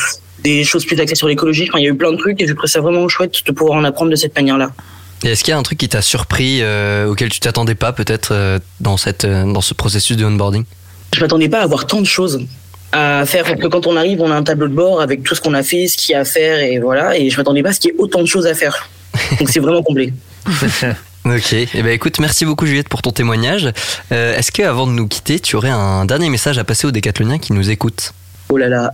des 0.44 0.64
choses 0.64 0.86
plus 0.86 1.00
axées 1.00 1.16
sur 1.16 1.28
l'écologie. 1.28 1.68
Enfin, 1.70 1.80
il 1.80 1.84
y 1.86 1.88
a 1.88 1.92
eu 1.92 1.96
plein 1.98 2.12
de 2.12 2.18
trucs 2.18 2.40
et 2.42 2.48
je 2.48 2.54
trouve 2.54 2.70
ça 2.70 2.80
vraiment 2.82 3.08
chouette 3.08 3.34
de 3.46 3.52
pouvoir 3.52 3.78
en 3.80 3.84
apprendre 3.84 4.12
de 4.12 4.16
cette 4.16 4.36
manière-là. 4.36 4.70
Et 5.24 5.30
est-ce 5.30 5.44
qu'il 5.44 5.52
y 5.52 5.56
a 5.56 5.58
un 5.58 5.64
truc 5.64 5.78
qui 5.78 5.90
t'a 5.90 6.02
surpris, 6.02 6.60
euh, 6.62 7.08
auquel 7.08 7.30
tu 7.30 7.40
t'attendais 7.40 7.76
pas 7.76 7.92
peut-être 7.92 8.30
euh, 8.32 8.60
dans, 8.80 8.98
cette, 8.98 9.26
euh, 9.26 9.52
dans 9.52 9.62
ce 9.62 9.74
processus 9.74 10.16
de 10.16 10.26
onboarding? 10.26 10.64
Je 11.16 11.22
m'attendais 11.22 11.50
pas 11.50 11.60
à 11.60 11.64
avoir 11.64 11.88
tant 11.88 12.02
de 12.02 12.06
choses 12.06 12.46
à 12.92 13.26
faire 13.26 13.44
parce 13.44 13.60
que 13.60 13.68
quand 13.68 13.88
on 13.88 13.96
arrive, 13.98 14.22
on 14.22 14.32
a 14.32 14.36
un 14.36 14.44
tableau 14.44 14.68
de 14.68 14.74
bord 14.74 15.02
avec 15.02 15.24
tout 15.24 15.36
ce 15.36 15.42
qu'on 15.42 15.54
a 15.54 15.64
fait, 15.64 15.88
ce 15.88 15.98
qu'il 15.98 16.14
y 16.14 16.16
a 16.16 16.22
à 16.22 16.26
faire 16.26 16.60
et 16.60 16.80
voilà. 16.80 17.18
Et 17.18 17.30
je 17.30 17.38
m'attendais 17.38 17.64
pas 17.64 17.70
à 17.70 17.74
ce 17.74 17.80
qu'il 17.80 17.92
y 17.92 17.94
ait 17.94 17.98
autant 17.98 18.22
de 18.22 18.28
choses 18.28 18.48
à 18.48 18.54
faire. 18.54 18.90
Donc, 19.40 19.50
c'est 19.50 19.60
vraiment 19.60 19.84
complet. 19.84 20.14
Ok, 21.26 21.52
eh 21.52 21.68
ben 21.74 21.90
écoute, 21.90 22.22
merci 22.22 22.46
beaucoup 22.46 22.66
Juliette 22.66 22.88
pour 22.88 23.02
ton 23.02 23.12
témoignage. 23.12 23.70
Est-ce 24.12 24.50
que 24.50 24.62
avant 24.62 24.88
de 24.88 24.94
nous 24.94 25.10
quitter, 25.10 25.42
tu 25.42 25.58
aurais 25.58 25.72
un 25.72 26.06
dernier 26.06 26.30
message 26.30 26.58
à 26.58 26.64
passer 26.64 26.88
aux 26.88 26.92
décathloniens 26.92 27.38
qui 27.38 27.52
nous 27.52 27.70
écoutent? 27.70 28.14
Oh 28.48 28.56
là 28.56 28.70
là. 28.70 28.94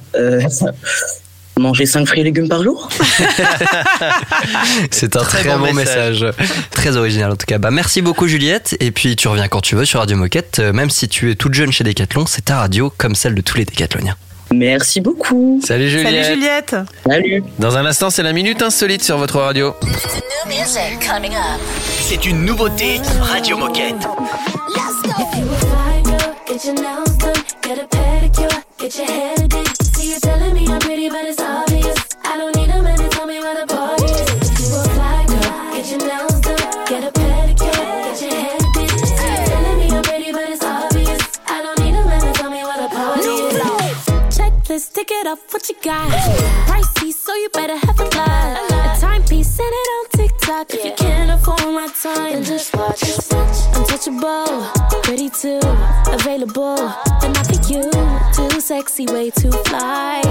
Manger 1.60 1.86
5 1.86 2.08
fruits 2.08 2.22
et 2.22 2.24
légumes 2.24 2.50
par 2.50 2.64
jour 2.64 2.90
C'est 4.92 5.16
un 5.16 5.20
très, 5.22 5.44
Très 5.44 5.54
bon 5.56 5.68
bon 5.68 5.74
message. 5.74 6.26
Très 6.72 6.98
original 6.98 7.32
en 7.32 7.36
tout 7.36 7.46
cas. 7.46 7.58
Bah, 7.60 7.72
merci 7.72 8.02
beaucoup 8.02 8.28
Juliette. 8.28 8.76
Et 8.80 8.92
puis 8.92 9.16
tu 9.16 9.28
reviens 9.28 9.48
quand 9.48 9.62
tu 9.62 9.76
veux 9.76 9.86
sur 9.86 10.00
Radio 10.00 10.18
Moquette. 10.18 10.58
Euh, 10.60 10.74
Même 10.74 10.90
si 10.90 11.08
tu 11.08 11.30
es 11.32 11.36
toute 11.36 11.54
jeune 11.54 11.72
chez 11.72 11.84
Decathlon, 11.84 12.26
c'est 12.26 12.46
ta 12.46 12.58
radio 12.58 12.92
comme 12.98 13.16
celle 13.16 13.36
de 13.36 13.42
tous 13.42 13.58
les 13.58 13.66
décathloniens. 13.66 14.16
Merci 14.52 15.02
beaucoup. 15.02 15.60
Salut 15.64 15.90
Juliette. 15.90 16.26
Salut 16.26 16.36
Juliette 16.36 16.76
Salut. 17.08 17.44
Dans 17.60 17.78
un 17.78 17.86
instant, 17.86 18.10
c'est 18.10 18.24
la 18.24 18.34
minute 18.34 18.62
insolite 18.62 19.04
sur 19.04 19.18
votre 19.18 19.40
radio. 19.40 19.74
C'est 22.02 22.26
une 22.26 22.46
nouveauté 22.46 23.00
Radio 23.22 23.58
Moquette. 23.58 24.08
A 30.12 30.20
fly 30.20 30.36
girl, 30.36 30.36
get 30.36 30.36
your 30.36 30.36
nails 30.36 30.36
done, 30.36 30.36
get 30.36 30.36
a 30.36 30.36
pedicure, 30.36 30.36
get 30.36 30.36
your 30.36 30.36
hair 30.36 30.36
did. 30.36 30.36
See 30.36 30.36
you 30.36 30.36
telling 30.36 30.56
me 30.56 30.68
I'm 30.68 30.80
pretty, 30.80 31.10
but 31.10 31.26
it's 31.26 31.40
obvious. 31.40 31.98
I 32.24 32.38
don't 32.38 32.56
need 32.56 32.70
a 32.70 32.82
man 32.84 32.98
to 32.98 33.10
tell 33.10 33.28
me 33.28 33.40
where 33.40 33.56
the 33.56 33.68
party 33.74 34.04
is. 34.04 34.50
You 34.60 34.76
a 34.76 34.84
fly 34.96 35.26
girl, 35.32 35.50
get 35.74 35.86
your 35.92 36.00
nails 36.08 36.40
done, 36.42 36.86
get 36.88 37.04
a 37.04 37.12
pedicure, 37.12 37.72
get 37.72 38.22
your 38.22 38.32
hair 38.32 38.60
did. 38.76 38.90
See 38.90 39.32
you 39.32 39.46
telling 39.48 39.78
me 39.80 39.88
I'm 39.96 40.04
pretty, 40.04 40.32
but 40.32 40.50
it's 40.50 40.64
obvious. 40.64 41.40
I 41.48 41.62
don't 41.62 41.80
need 41.80 41.96
a 41.96 42.06
man 42.06 42.22
to 42.22 42.34
tell 42.34 42.50
me 42.52 42.64
where 42.64 42.80
the 42.84 42.90
party 42.90 43.30
is. 43.30 44.38
Checklist, 44.38 44.94
tick 44.94 45.12
it 45.12 45.28
up, 45.28 45.40
what 45.52 45.70
you 45.70 45.76
got? 45.82 46.12
Pricey, 46.68 47.14
so 47.14 47.34
you 47.36 47.50
better 47.54 47.78
have 47.78 48.00
a 48.00 48.06
lot. 48.18 48.98
A 48.98 49.00
timepiece, 49.00 49.48
send 49.48 49.72
it 49.72 49.88
on 49.96 50.13
TikTok. 50.44 50.74
If 50.74 50.86
you 50.86 50.94
can't 50.98 51.32
afford 51.32 51.74
my 51.74 51.88
time, 52.02 52.34
then 52.34 52.44
just 52.44 52.76
watch. 52.76 53.02
Untouchable, 53.76 54.64
pretty 55.04 55.30
too, 55.30 55.60
available. 56.08 56.76
Then 57.22 57.36
I 57.36 57.44
pick 57.48 57.70
you, 57.70 57.84
too 58.34 58.60
sexy, 58.60 59.06
way 59.08 59.30
too 59.30 59.52
fly. 59.52 60.22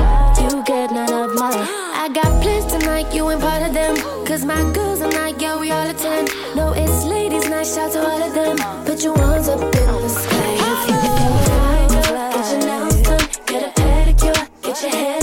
You 0.40 0.62
get 0.64 0.92
none 0.92 1.12
of 1.12 1.34
my. 1.38 1.50
I 1.94 2.08
got 2.12 2.42
plans 2.42 2.66
tonight, 2.66 3.14
you 3.14 3.30
ain't 3.30 3.40
part 3.40 3.62
of 3.62 3.72
them. 3.72 3.96
Cause 4.26 4.44
my 4.44 4.60
girls 4.72 5.00
are 5.00 5.10
not, 5.10 5.40
yeah, 5.40 5.58
we 5.58 5.70
all 5.70 5.88
attend. 5.88 6.30
No, 6.54 6.72
it's 6.72 7.04
ladies' 7.04 7.48
night, 7.48 7.66
shout 7.66 7.92
to 7.92 8.00
all 8.00 8.22
of 8.22 8.34
them. 8.34 8.56
Put 8.84 9.02
your 9.02 9.14
ones 9.14 9.48
up 9.48 9.60
in 9.60 9.70
the 9.70 10.08
sky. 10.08 10.52
If 10.68 10.88
you 10.88 10.96
fly, 11.46 11.88
girl, 11.90 12.32
get 12.32 12.50
your 12.52 12.60
nails 12.66 13.02
done, 13.02 13.28
get 13.46 13.62
a 13.68 13.80
pedicure, 13.80 14.48
get 14.62 14.82
your 14.82 14.90
hair 14.90 15.21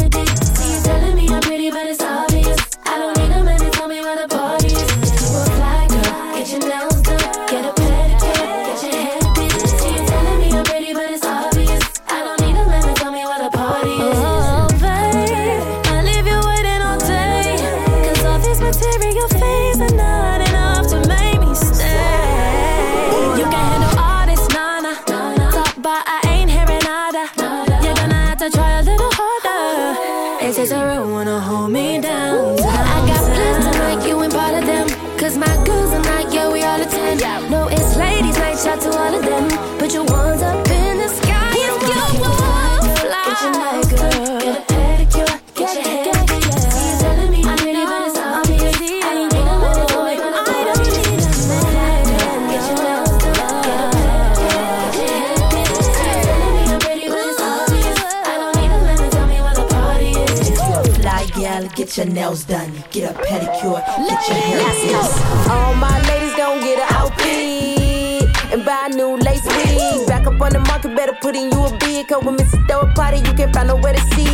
nails 62.20 62.44
done, 62.44 62.72
get 62.92 63.10
a 63.10 63.14
pedicure, 63.18 63.82
get 64.08 64.28
your 64.28 64.38
hair 64.48 64.74
fixed. 64.82 65.50
All 65.50 65.74
my 65.76 65.96
ladies 66.10 66.36
gon' 66.36 66.60
get 66.60 66.78
an 66.78 66.88
outfit 66.98 68.52
and 68.52 68.66
buy 68.66 68.90
a 68.92 68.94
new 68.94 69.16
lace 69.18 69.46
wig. 69.46 70.06
Back 70.06 70.28
up 70.28 70.42
on 70.42 70.52
the 70.52 70.60
market, 70.60 70.94
better 70.98 71.16
put 71.22 71.36
in 71.38 71.50
you 71.50 71.64
a 71.64 71.72
bid. 71.78 72.10
Cause 72.10 72.24
when 72.26 72.36
Mrs. 72.36 72.68
Throw 72.68 72.82
a 72.82 72.94
party, 72.94 73.20
you 73.20 73.34
can't 73.40 73.54
find 73.56 73.70
nowhere 73.70 73.94
to 73.94 74.02
see. 74.14 74.28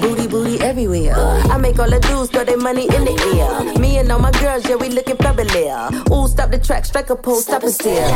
Booty, 0.00 0.26
booty 0.26 0.58
everywhere. 0.60 1.14
I 1.52 1.58
make 1.58 1.78
all 1.78 1.90
the 1.90 2.00
dudes 2.00 2.30
throw 2.30 2.44
their 2.44 2.56
money 2.56 2.84
in 2.96 3.04
the 3.04 3.14
air. 3.36 3.78
Me 3.78 3.98
and 3.98 4.10
all 4.10 4.18
my 4.18 4.32
girls, 4.32 4.66
yeah, 4.68 4.76
we 4.76 4.88
looking 4.88 5.16
fabulous. 5.16 5.92
Ooh, 6.10 6.28
stop 6.28 6.50
the 6.50 6.58
track, 6.58 6.86
strike 6.86 7.10
a 7.10 7.16
pose, 7.16 7.44
stop 7.44 7.62
and 7.62 7.72
stare. 7.72 8.08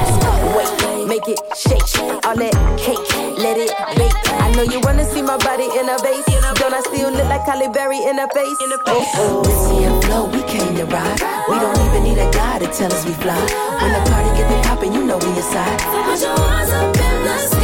Wait, 0.57 1.07
make 1.07 1.29
it 1.29 1.41
shake. 1.55 1.83
All 2.25 2.37
that 2.37 2.55
cake, 2.79 3.09
let 3.39 3.57
it 3.59 3.73
bake. 3.97 4.13
I 4.41 4.53
know 4.55 4.63
you 4.63 4.81
wanna 4.81 5.05
see 5.05 5.23
my 5.23 5.37
body 5.39 5.69
in 5.79 5.89
a 5.89 5.97
like 7.39 7.47
Halle 7.47 7.69
Berry 7.73 7.99
in 7.99 8.19
a 8.19 8.29
face? 8.29 8.57
Oh, 8.61 9.05
oh. 9.15 9.43
Missy 9.43 9.85
and 9.85 10.05
Flo, 10.05 10.27
we 10.27 10.43
came 10.43 10.75
to 10.77 10.85
ride. 10.87 11.21
We 11.49 11.59
don't 11.59 11.79
even 11.87 12.03
need 12.05 12.19
a 12.19 12.31
guy 12.31 12.59
to 12.59 12.67
tell 12.67 12.93
us 12.93 13.05
we 13.05 13.13
fly. 13.13 13.39
When 13.81 13.93
the 13.93 14.11
party 14.11 14.31
get 14.37 14.49
the 14.49 14.69
poppin', 14.69 14.93
you 14.93 15.05
know 15.05 15.19
we 15.19 15.29
inside. 15.29 15.79
Put 15.79 16.21
your 16.21 16.37
hands 16.37 16.71
up 16.71 16.97
in 16.97 17.25
the 17.25 17.39
sky. 17.39 17.58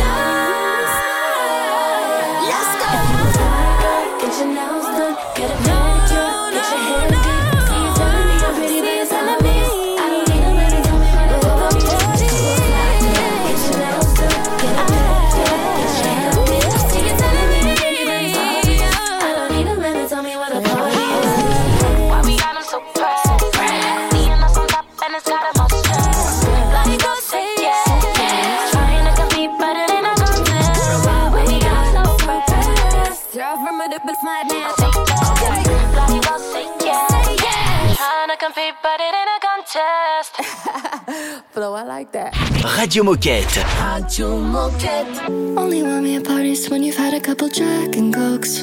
Radio 42.85 43.03
Moquette. 43.03 43.65
Radio 43.81 44.39
Moquette. 44.39 45.19
Only 45.57 45.83
want 45.83 46.03
me 46.03 46.17
at 46.17 46.25
parties 46.25 46.69
when 46.69 46.83
you've 46.83 46.99
had 46.99 47.15
a 47.15 47.19
couple 47.19 47.49
Jack 47.49 47.97
and 47.97 48.13
Cokes. 48.13 48.59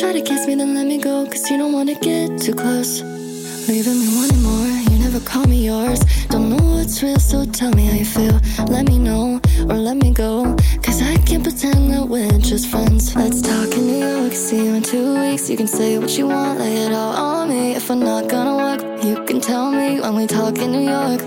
Try 0.00 0.14
to 0.14 0.22
kiss 0.22 0.46
me, 0.46 0.54
then 0.54 0.74
let 0.74 0.86
me 0.86 0.96
go, 0.96 1.26
cause 1.26 1.50
you 1.50 1.58
don't 1.58 1.74
wanna 1.74 1.94
get 2.00 2.40
too 2.40 2.54
close. 2.54 3.02
Leaving 3.68 4.00
me 4.00 4.08
wanting 4.16 4.42
more, 4.42 4.66
you 4.90 4.98
never 4.98 5.12
never 5.12 5.20
call 5.26 5.44
me 5.44 5.66
yours. 5.66 6.00
Don't 6.30 6.48
know 6.48 6.64
what's 6.74 7.02
real, 7.02 7.18
so 7.18 7.44
tell 7.44 7.72
me 7.72 7.84
how 7.84 7.94
you 7.94 8.06
feel. 8.06 8.40
Let 8.68 8.88
me 8.88 8.98
know 8.98 9.38
or 9.68 9.76
let 9.76 9.98
me 9.98 10.10
go. 10.10 10.56
Cause 10.82 11.02
I 11.02 11.18
can't 11.26 11.42
pretend 11.42 11.92
that 11.92 12.08
we're 12.08 12.38
just 12.38 12.68
friends. 12.68 13.14
Let's 13.14 13.42
talk 13.42 13.70
in 13.76 13.86
New 13.86 13.98
York, 13.98 14.32
see 14.32 14.64
you 14.64 14.72
in 14.76 14.82
two 14.82 15.20
weeks. 15.20 15.50
You 15.50 15.58
can 15.58 15.68
say 15.68 15.98
what 15.98 16.16
you 16.16 16.28
want, 16.28 16.58
lay 16.58 16.86
it 16.86 16.92
all 16.92 17.12
on 17.14 17.50
me. 17.50 17.74
If 17.74 17.90
we're 17.90 17.96
not 17.96 18.30
gonna 18.30 18.56
work, 18.56 19.04
you 19.04 19.22
can 19.26 19.42
tell 19.42 19.70
me 19.70 20.00
when 20.00 20.16
we 20.16 20.26
talk 20.26 20.56
in 20.56 20.72
New 20.72 20.88
York. 20.88 21.20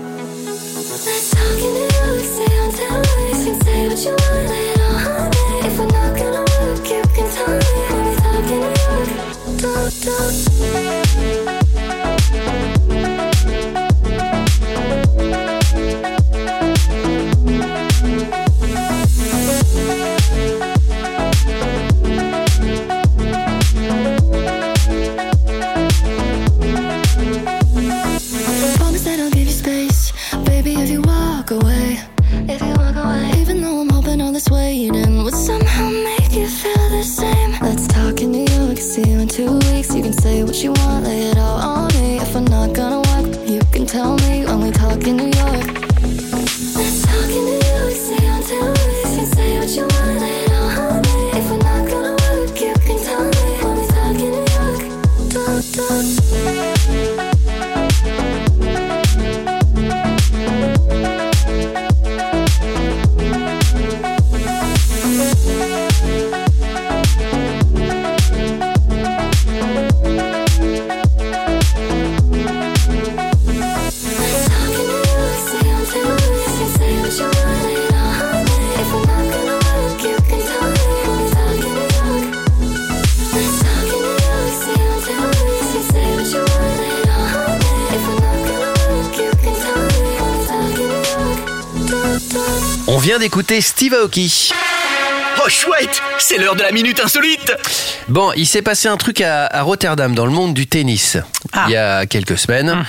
Let's 9.86 10.04
talk 10.04 11.05
d'écouter 93.26 93.60
Steve 93.60 93.92
Aoki. 93.92 94.52
Oh 95.44 95.48
chouette, 95.48 96.00
c'est 96.16 96.38
l'heure 96.38 96.54
de 96.54 96.62
la 96.62 96.70
minute 96.70 97.00
insolite. 97.00 97.52
Bon, 98.06 98.30
il 98.36 98.46
s'est 98.46 98.62
passé 98.62 98.86
un 98.86 98.96
truc 98.96 99.20
à, 99.20 99.46
à 99.46 99.62
Rotterdam 99.62 100.14
dans 100.14 100.26
le 100.26 100.30
monde 100.30 100.54
du 100.54 100.68
tennis 100.68 101.16
il 101.66 101.72
y 101.72 101.76
a 101.76 102.06
quelques 102.06 102.38
semaines. 102.38 102.84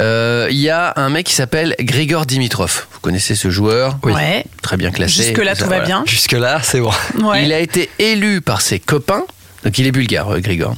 Euh, 0.00 0.46
Il 0.50 0.56
y 0.56 0.70
a 0.70 0.94
un 0.96 1.10
mec 1.10 1.26
qui 1.26 1.34
s'appelle 1.34 1.74
Grigor 1.78 2.24
Dimitrov. 2.24 2.86
Vous 2.90 3.00
connaissez 3.00 3.34
ce 3.34 3.50
joueur 3.50 3.98
Oui. 4.02 4.14
Ouais. 4.14 4.46
Très 4.62 4.78
bien 4.78 4.90
classé. 4.90 5.24
Jusque-là, 5.24 5.54
Ça, 5.54 5.64
tout 5.64 5.70
va 5.70 5.76
voilà. 5.76 5.84
bien. 5.84 6.04
Jusque-là, 6.06 6.60
c'est 6.62 6.80
bon. 6.80 6.92
Ouais. 7.20 7.44
Il 7.44 7.52
a 7.52 7.58
été 7.58 7.90
élu 7.98 8.40
par 8.40 8.62
ses 8.62 8.78
copains. 8.80 9.24
Donc 9.66 9.76
il 9.78 9.86
est 9.88 9.90
bulgare, 9.90 10.30
euh, 10.36 10.38
Grigor. 10.38 10.76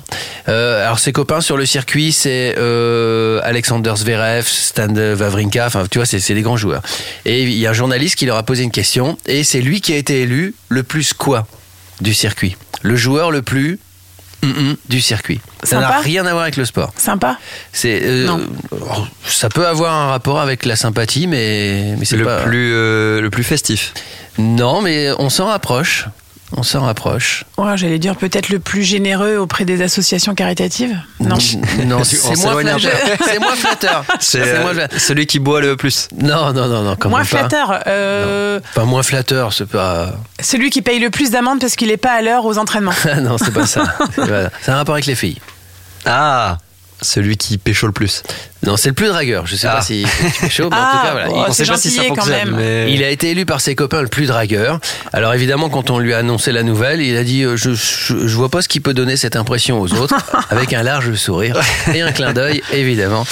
Euh, 0.49 0.83
alors 0.83 0.99
ses 0.99 1.13
copains 1.13 1.43
sur 1.43 1.59
le 1.59 1.67
circuit, 1.67 2.11
c'est 2.11 2.55
euh, 2.57 3.39
Alexander 3.45 3.93
Zverev, 3.95 4.47
Stan 4.47 4.89
Wawrinka. 4.89 5.67
Enfin, 5.67 5.85
tu 5.91 5.99
vois, 5.99 6.07
c'est 6.07 6.21
c'est 6.21 6.33
des 6.33 6.41
grands 6.41 6.57
joueurs. 6.57 6.81
Et 7.27 7.43
il 7.43 7.53
y 7.59 7.67
a 7.67 7.71
un 7.71 7.75
journaliste 7.75 8.15
qui 8.17 8.25
leur 8.25 8.39
a 8.39 8.43
posé 8.45 8.63
une 8.63 8.71
question, 8.71 9.19
et 9.27 9.45
c'est 9.45 9.61
lui 9.61 9.83
qui 9.83 9.93
a 9.93 9.97
été 9.97 10.23
élu 10.23 10.55
le 10.71 10.83
plus 10.85 11.13
quoi 11.13 11.47
du 12.01 12.15
circuit? 12.15 12.57
Le 12.81 12.97
joueur 12.97 13.31
le 13.31 13.43
plus 13.43 13.79
hum, 14.43 14.55
hum 14.57 14.77
du 14.89 15.03
circuit. 15.03 15.41
Ça 15.65 15.81
n'a 15.81 15.99
rien 15.99 16.25
à 16.25 16.31
voir 16.31 16.45
avec 16.45 16.57
le 16.57 16.65
sport. 16.65 16.91
Sympa. 16.97 17.37
C'est 17.75 18.01
euh, 18.05 18.25
Non. 18.25 18.41
ça 19.27 19.51
peut 19.51 19.67
avoir 19.67 19.93
un 19.93 20.07
rapport 20.09 20.41
avec 20.41 20.65
la 20.65 20.77
sympathie, 20.77 21.27
mais 21.27 21.95
mais 21.99 22.07
c'est 22.07 22.17
Le 22.17 22.25
pas 22.25 22.45
plus, 22.45 22.73
euh, 22.73 23.21
le 23.21 23.29
plus 23.29 23.45
festif. 23.45 23.93
non, 24.39 24.81
mais 24.81 25.11
on 25.19 25.29
s'en 25.29 25.45
rapproche. 25.47 26.07
On 26.57 26.63
s'en 26.63 26.81
rapproche. 26.81 27.45
Ouais, 27.59 27.77
J'allais 27.77 27.99
dire 27.99 28.17
peut-être 28.17 28.49
le 28.49 28.59
plus 28.59 28.83
généreux 28.83 29.37
auprès 29.37 29.67
des 29.67 29.83
associations 29.83 30.35
caritatives. 30.35 30.97
Non. 31.21 31.37
Non, 31.85 31.99
On 31.99 32.05
c'est 32.05 32.37
moins 32.39 32.57
flatteur. 32.63 32.91
Moins 33.41 33.55
flatteur. 33.55 34.05
C'est 34.19 34.43
C'est 34.45 34.49
euh, 34.57 34.63
moins 34.63 34.73
flatteur. 34.73 34.99
celui 35.01 35.27
qui 35.27 35.39
boit 35.41 35.61
le 35.61 35.77
plus. 35.77 36.09
Non, 36.17 36.53
non, 36.55 36.67
non, 36.69 36.83
non. 36.83 36.97
quand 36.97 37.11
Moins 37.11 37.19
même 37.21 37.29
pas. 37.29 37.39
flatteur. 37.49 37.83
euh, 37.87 38.61
Pas 38.75 38.85
moins 38.85 39.03
flatteur, 39.03 39.53
c'est 39.53 39.69
pas. 39.69 40.13
celui 40.41 40.71
qui 40.71 40.81
paye 40.81 40.99
le 41.01 41.11
plus 41.11 41.31
d'amendes 41.31 41.61
parce 41.61 41.77
qu'il 41.77 41.89
n'est 41.89 41.97
pas 41.99 42.13
à 42.13 42.23
l'heure 42.23 42.47
aux 42.47 42.57
entraînements. 42.57 42.93
non, 43.21 43.37
c'est 43.37 43.53
pas 43.53 43.67
ça. 43.67 43.83
C'est 44.15 44.27
pas- 44.27 44.51
C'est 44.63 44.71
un 44.71 44.77
rapport 44.77 44.95
avec 44.95 45.07
les 45.07 45.15
filles. 45.17 45.39
Ah, 46.07 46.57
celui 47.01 47.37
qui 47.37 47.59
pécho 47.59 47.87
le 47.87 47.93
plus. 47.93 48.23
Non, 48.67 48.77
c'est 48.77 48.89
le 48.89 48.95
plus 48.95 49.07
dragueur. 49.09 49.47
Je 49.47 49.55
sais 49.57 49.69
Ah. 49.69 49.77
pas 49.77 49.83
si 49.83 50.05
tu 50.39 50.47
es 50.47 50.51
chaud, 50.51 50.69
mais 50.71 50.77
en 50.77 50.81
Ah, 50.83 50.93
tout 51.01 51.07
cas, 51.07 51.29
voilà. 51.29 51.53
c'est 51.53 51.65
gentillé 51.65 52.11
quand 52.15 52.27
même. 52.27 52.55
mais- 52.57 52.93
Il 52.93 53.03
a 53.05 53.11
été 53.11 53.31
élu 53.31 53.47
par 53.47 53.61
ses 53.61 53.75
copains 53.75 54.03
le 54.03 54.09
plus 54.09 54.27
dragueur. 54.27 54.81
Alors 55.13 55.33
évidemment, 55.35 55.69
quand 55.71 55.91
on 55.91 55.99
lui 55.99 56.13
a 56.13 56.19
annoncé 56.19 56.51
la 56.53 56.63
nouvelle, 56.63 57.01
il 57.01 57.17
a 57.17 57.25
dit 57.25 57.43
euh, 57.45 57.57
je, 57.57 57.71
je, 57.75 58.27
je 58.27 58.37
vois 58.37 58.49
pas 58.49 58.63
ce 58.63 58.69
qui 58.69 58.81
peut 58.81 58.95
donner 58.95 59.17
cette 59.17 59.37
impression 59.37 59.81
aux 59.81 59.93
autres, 59.95 60.17
avec 60.51 60.73
un 60.73 60.83
large 60.83 61.15
sourire 61.15 61.61
et 61.95 62.01
un 62.03 62.11
clin 62.13 62.33
d'œil, 62.33 62.63
évidemment. 62.73 63.25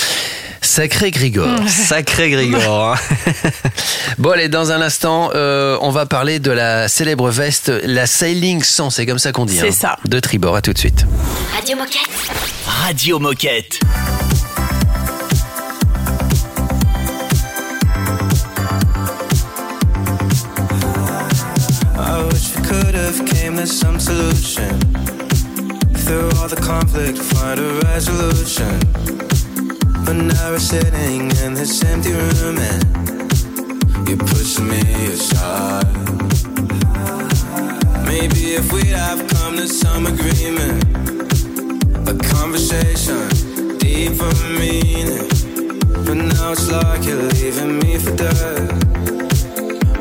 Sacré 0.60 1.10
Grigor. 1.10 1.48
Sacré 1.68 2.30
Grigor. 2.30 2.94
hein. 2.94 2.94
Bon, 4.18 4.30
allez, 4.30 4.48
dans 4.48 4.72
un 4.72 4.80
instant, 4.80 5.30
euh, 5.34 5.76
on 5.82 5.90
va 5.90 6.06
parler 6.06 6.38
de 6.38 6.50
la 6.50 6.88
célèbre 6.88 7.30
veste, 7.30 7.68
la 7.84 8.06
Sailing 8.06 8.62
100, 8.62 8.90
c'est 8.90 9.06
comme 9.06 9.18
ça 9.18 9.32
qu'on 9.32 9.44
dit. 9.44 9.56
C'est 9.58 9.68
hein, 9.68 9.72
ça. 9.72 9.96
De 10.06 10.18
Tribord, 10.20 10.56
à 10.56 10.62
tout 10.62 10.72
de 10.72 10.78
suite. 10.78 11.04
Radio 11.54 11.76
Moquette. 11.76 12.08
Radio 12.66 13.18
Moquette. 13.18 13.78
I 21.98 22.22
wish 22.32 22.54
we 22.54 22.66
could 22.66 22.94
have 22.94 23.26
came 23.26 23.56
to 23.56 23.66
some 23.66 23.98
solution. 23.98 24.78
Through 26.04 26.30
all 26.38 26.48
the 26.48 26.60
conflict, 26.62 27.18
find 27.18 27.58
a 27.58 27.80
resolution. 27.86 29.15
But 30.06 30.14
now 30.14 30.52
we're 30.52 30.60
sitting 30.60 31.32
in 31.42 31.54
this 31.54 31.82
empty 31.82 32.12
room 32.12 32.58
and 32.58 34.08
you're 34.08 34.16
pushing 34.16 34.68
me 34.68 34.80
aside. 35.08 35.84
Maybe 38.06 38.54
if 38.54 38.72
we'd 38.72 38.94
have 38.94 39.26
come 39.26 39.56
to 39.56 39.66
some 39.66 40.06
agreement, 40.06 40.84
a 42.08 42.14
conversation, 42.36 43.28
deeper 43.78 44.32
meaning. 44.60 45.28
But 46.06 46.14
now 46.14 46.52
it's 46.52 46.70
like 46.70 47.04
you're 47.04 47.24
leaving 47.34 47.80
me 47.80 47.98
for 47.98 48.14
dead. 48.14 48.70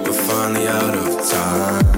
We're 0.05 0.13
finally 0.13 0.67
out 0.67 0.95
of 0.95 1.29
time. 1.31 1.94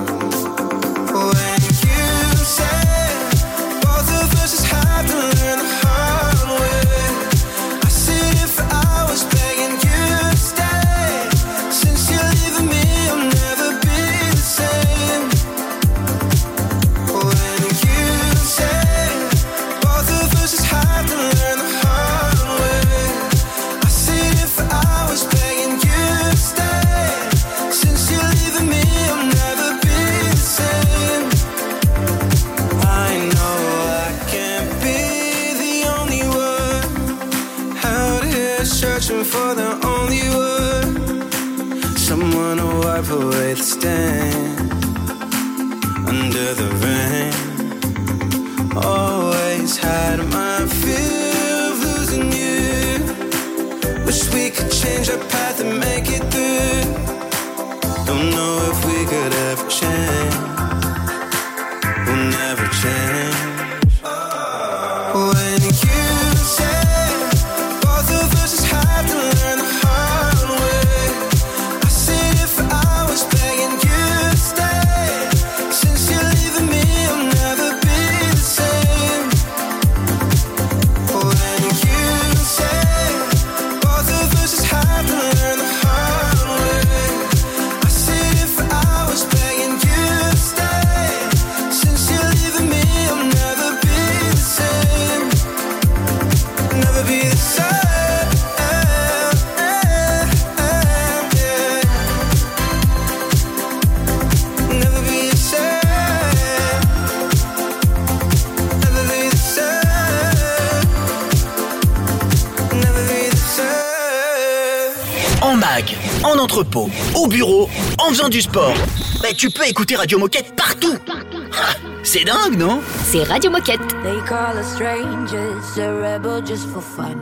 Entrepôt, 116.77 116.89
au 117.15 117.27
bureau, 117.27 117.69
en 117.99 118.09
faisant 118.09 118.29
du 118.29 118.41
sport. 118.41 118.73
Bah, 119.21 119.29
tu 119.35 119.49
peux 119.49 119.67
écouter 119.67 119.95
Radio 119.95 120.19
Moquette 120.19 120.55
partout. 120.55 120.97
Ah, 121.09 121.73
C'est 122.03 122.23
dingue, 122.23 122.57
non? 122.57 122.81
C'est 123.05 123.23
Radio 123.23 123.49
Moquette. 123.51 123.81
They 124.03 124.19
call 124.27 124.57
us 124.57 124.73
strangers, 124.75 125.77
a 125.77 125.91
rebel 125.91 126.41
just 126.45 126.67
for 126.69 126.81
fun. 126.81 127.15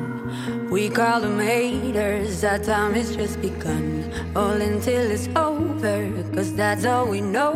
We 0.70 0.90
call 0.90 1.22
them 1.22 1.40
haters, 1.40 2.44
our 2.44 2.60
time 2.60 2.94
has 2.96 3.16
just 3.16 3.40
begun. 3.42 4.04
All 4.36 4.60
until 4.62 5.10
it's 5.12 5.30
over, 5.36 6.10
cause 6.36 6.54
that's 6.54 6.86
all 6.86 7.08
we 7.08 7.22
know. 7.22 7.54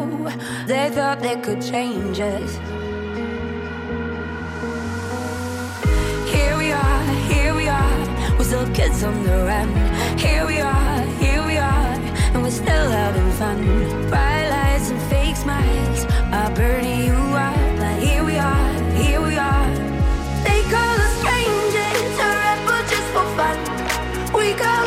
They 0.67 0.89
thought 0.89 1.19
they 1.21 1.35
could 1.35 1.61
change 1.61 2.19
us. 2.19 2.57
Here 6.31 6.55
we 6.57 6.71
are, 6.71 7.03
here 7.27 7.53
we 7.53 7.67
are, 7.67 8.37
we're 8.37 8.45
still 8.45 8.67
kids 8.73 9.03
on 9.03 9.23
the 9.23 9.43
run. 9.43 9.69
Here 10.17 10.45
we 10.45 10.61
are, 10.61 11.01
here 11.19 11.19
we 11.19 11.27
are, 11.27 11.28
and 12.33 12.43
we're 12.43 12.51
still 12.51 12.89
having 12.89 13.31
fun. 13.31 13.57
Bright 14.09 14.49
lights 14.49 14.89
and 14.91 15.01
fake 15.03 15.35
smiles 15.35 16.05
are 16.31 16.51
burning 16.55 17.05
you 17.05 17.13
up. 17.13 17.55
But 17.77 18.01
here 18.03 18.23
we 18.23 18.37
are, 18.37 18.73
here 18.93 19.21
we 19.21 19.37
are. 19.37 19.69
They 20.45 20.61
call 20.73 20.95
us 21.05 21.13
strangers, 21.21 22.19
a 22.19 22.29
rebel 22.43 22.81
just 22.93 23.09
for 23.13 23.27
fun. 23.37 23.57
We 24.33 24.53
call 24.53 24.78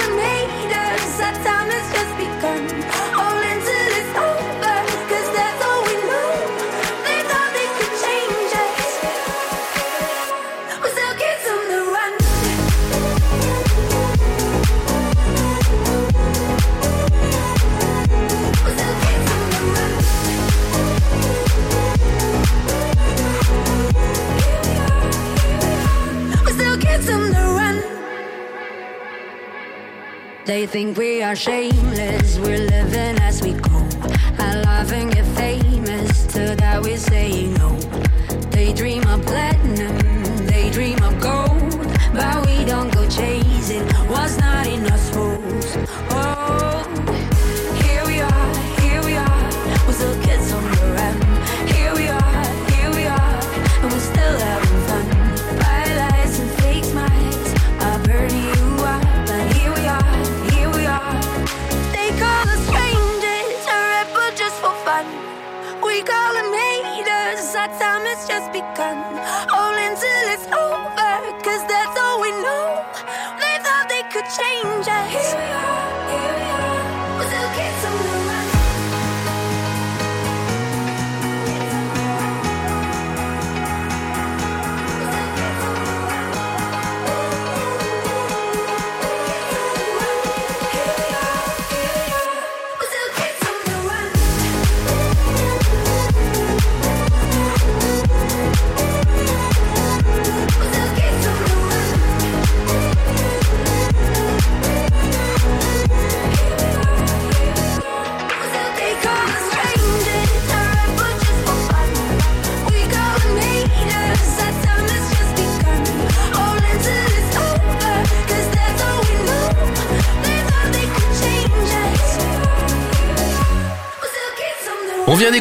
They 30.45 30.67
think 30.67 30.99
we 30.99 31.23
are 31.23 31.37
shameless, 31.37 32.37
we're 32.41 32.59
living 32.59 33.17
as 33.21 33.41
we 33.43 33.53
go. 33.53 33.72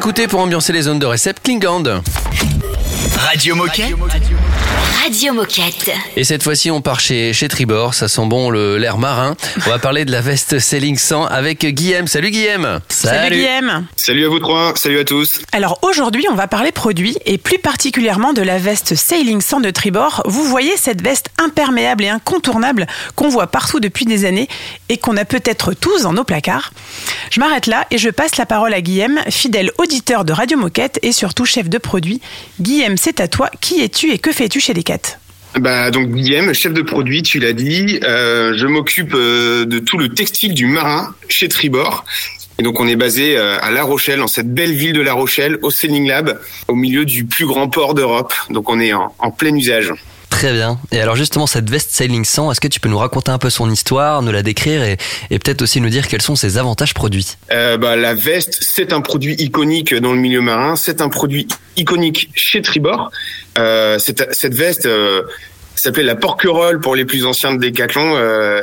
D'écouter 0.02 0.28
pour 0.28 0.40
ambiancer 0.40 0.74
les 0.74 0.82
zones 0.82 0.98
de 0.98 1.06
récept 1.06 1.44
Klingand. 1.44 1.84
Radio 3.20 3.54
Moquette. 3.56 3.94
Radio 4.10 4.31
Moquette. 5.34 5.92
Et 6.18 6.24
cette 6.24 6.42
fois-ci, 6.42 6.72
on 6.72 6.82
part 6.82 7.00
chez, 7.00 7.32
chez 7.34 7.48
Tribord. 7.48 7.94
Ça 7.94 8.08
sent 8.08 8.26
bon 8.26 8.50
le- 8.50 8.78
l'air 8.78 8.98
marin. 8.98 9.36
On 9.66 9.70
va 9.70 9.78
parler 9.78 10.04
de 10.06 10.12
la 10.12 10.22
veste 10.22 10.58
Sailing 10.60 10.98
100 10.98 11.26
avec 11.26 11.66
Guillaume. 11.66 12.08
Salut 12.08 12.32
Guillaume. 12.32 12.80
Salut, 12.90 13.36
Guillaume. 13.36 13.86
Salut 13.98 14.26
à 14.26 14.30
vous 14.30 14.40
trois, 14.40 14.74
salut 14.76 15.00
à 15.00 15.04
tous. 15.06 15.42
Alors 15.52 15.80
aujourd'hui, 15.84 16.26
on 16.32 16.36
va 16.36 16.48
parler 16.48 16.72
produits 16.72 17.18
et 17.26 17.38
plus 17.38 17.60
particulièrement 17.60 18.34
de 18.34 18.42
la 18.42 18.58
veste 18.58 18.96
Sailing 18.96 19.42
100 19.42 19.60
de 19.62 19.70
Tribord. 19.70 20.24
Vous 20.26 20.44
voyez 20.46 20.76
cette 20.78 21.02
veste 21.04 21.28
imperméable 21.38 22.04
et 22.06 22.10
incontournable 22.10 22.88
qu'on 23.16 23.30
voit 23.30 23.48
partout 23.48 23.80
depuis 23.80 24.06
des 24.06 24.26
années 24.26 24.48
et 24.90 24.98
qu'on 24.98 25.18
a 25.18 25.26
peut-être 25.26 25.74
tous 25.74 26.04
dans 26.04 26.14
nos 26.14 26.24
placards. 26.24 26.72
Je 27.32 27.40
m'arrête 27.42 27.68
là 27.68 27.86
et 27.92 27.98
je 27.98 28.10
passe 28.10 28.38
la 28.38 28.46
parole 28.46 28.74
à 28.74 28.82
Guillaume, 28.82 29.20
fidèle 29.30 29.72
auditeur 29.78 30.26
de 30.26 30.34
Radio 30.34 30.58
Moquette 30.58 31.00
et 31.04 31.12
surtout 31.12 31.46
chef 31.46 31.70
de 31.70 31.78
produit. 31.78 32.22
Guillaume, 32.60 32.98
c'est 32.98 33.20
à 33.20 33.28
toi. 33.28 33.50
Qui 33.62 33.82
es-tu 33.82 34.12
et 34.12 34.18
que 34.18 34.32
fais-tu 34.32 34.61
chez 34.62 34.76
Decat 34.76 35.18
Bah 35.60 35.90
donc 35.90 36.12
Guillaume, 36.12 36.54
chef 36.54 36.72
de 36.72 36.84
produit, 36.84 37.24
tu 37.24 37.40
l'as 37.40 37.54
dit. 37.54 38.00
Euh, 38.04 38.54
je 38.56 38.68
m'occupe 38.68 39.14
euh, 39.16 39.66
de 39.66 39.80
tout 39.80 39.98
le 39.98 40.10
textile 40.10 40.54
du 40.54 40.68
marin 40.68 41.16
chez 41.28 41.50
Tribord. 41.50 42.06
Et 42.60 42.64
donc 42.64 42.80
on 42.80 42.88
est 42.88 42.96
basé 42.96 43.36
euh, 43.36 43.58
à 43.60 43.72
La 43.72 43.84
Rochelle, 43.84 44.20
dans 44.20 44.28
cette 44.28 44.54
belle 44.54 44.74
ville 44.74 44.94
de 44.94 45.02
La 45.02 45.14
Rochelle, 45.14 45.58
au 45.64 45.72
Sailing 45.72 46.08
Lab, 46.08 46.40
au 46.68 46.76
milieu 46.76 47.06
du 47.06 47.26
plus 47.26 47.48
grand 47.48 47.70
port 47.70 47.96
d'Europe. 47.96 48.34
Donc 48.52 48.70
on 48.70 48.80
est 48.80 48.94
en, 48.94 49.16
en 49.18 49.32
plein 49.32 49.56
usage. 49.56 49.94
Très 50.42 50.54
bien. 50.54 50.80
Et 50.92 51.00
alors 51.00 51.16
justement, 51.16 51.46
cette 51.46 51.70
veste 51.70 51.92
Sailing 51.92 52.26
100, 52.26 52.52
est-ce 52.52 52.60
que 52.60 52.68
tu 52.68 52.80
peux 52.80 52.90
nous 52.90 52.98
raconter 52.98 53.30
un 53.30 53.38
peu 53.38 53.52
son 53.52 53.70
histoire, 53.70 54.24
nous 54.24 54.32
la 54.32 54.42
décrire 54.42 54.82
et, 54.82 54.98
peut-être 55.30 55.62
aussi 55.62 55.80
nous 55.82 55.90
dire 55.90 56.08
quels 56.08 56.24
sont 56.24 56.36
ses 56.36 56.58
avantages 56.58 56.96
produits? 56.96 57.38
Euh, 57.52 57.78
bah, 57.78 57.96
la 57.96 58.16
veste, 58.16 58.58
c'est 58.60 58.92
un 58.92 59.02
produit 59.02 59.36
iconique 59.36 59.94
dans 59.94 60.14
le 60.14 60.18
milieu 60.18 60.42
marin. 60.42 60.76
C'est 60.76 61.00
un 61.00 61.10
produit 61.10 61.48
iconique 61.78 62.32
chez 62.34 62.64
Tribord. 62.64 63.12
Euh, 63.60 64.00
cette, 64.00 64.56
veste, 64.56 64.88
euh, 64.88 65.22
s'appelait 65.76 66.02
la 66.02 66.16
Porquerolles 66.16 66.80
pour 66.80 66.96
les 66.96 67.06
plus 67.06 67.24
anciens 67.28 67.54
de 67.54 67.60
Decathlon 67.60 68.16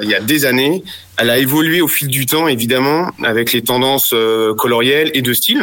il 0.02 0.08
y 0.08 0.16
a 0.16 0.20
des 0.20 0.46
années. 0.46 0.82
Elle 1.16 1.30
a 1.30 1.38
évolué 1.38 1.80
au 1.80 1.86
fil 1.86 2.08
du 2.08 2.26
temps, 2.26 2.48
évidemment, 2.48 3.08
avec 3.22 3.52
les 3.52 3.62
tendances 3.62 4.12
colorielles 4.56 5.12
et 5.14 5.22
de 5.22 5.32
style. 5.32 5.62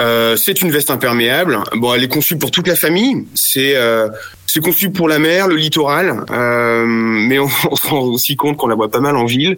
Euh, 0.00 0.36
c'est 0.36 0.62
une 0.62 0.70
veste 0.70 0.90
imperméable. 0.90 1.58
Bon, 1.74 1.94
elle 1.94 2.04
est 2.04 2.08
conçue 2.08 2.38
pour 2.38 2.50
toute 2.50 2.68
la 2.68 2.76
famille. 2.76 3.26
C'est 3.34 3.76
euh, 3.76 4.08
c'est 4.46 4.60
conçu 4.60 4.90
pour 4.90 5.08
la 5.08 5.18
mer, 5.18 5.48
le 5.48 5.56
littoral, 5.56 6.24
euh, 6.30 6.84
mais 6.86 7.38
on, 7.38 7.48
on 7.70 7.76
se 7.76 7.86
rend 7.86 8.00
aussi 8.00 8.36
compte 8.36 8.56
qu'on 8.56 8.68
la 8.68 8.74
voit 8.74 8.90
pas 8.90 9.00
mal 9.00 9.16
en 9.16 9.24
ville. 9.24 9.56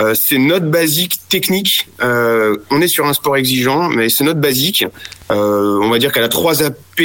Euh, 0.00 0.14
c'est 0.14 0.38
notre 0.38 0.66
basique 0.66 1.20
technique. 1.28 1.88
Euh, 2.02 2.56
on 2.70 2.80
est 2.80 2.88
sur 2.88 3.06
un 3.06 3.12
sport 3.12 3.36
exigeant, 3.36 3.88
mais 3.88 4.08
c'est 4.08 4.24
notre 4.24 4.40
basique. 4.40 4.86
Euh, 5.30 5.78
on 5.82 5.90
va 5.90 5.98
dire 5.98 6.12
qu'elle 6.12 6.24
a 6.24 6.28
trois 6.28 6.62
AP 6.62 7.02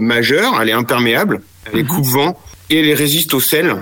majeures. 0.00 0.60
Elle 0.60 0.68
est 0.68 0.74
imperméable, 0.74 1.40
elle 1.72 1.80
est 1.80 1.84
coupe-vent 1.84 2.38
et 2.68 2.80
elle 2.80 2.94
résiste 2.94 3.34
au 3.34 3.40
sel. 3.40 3.76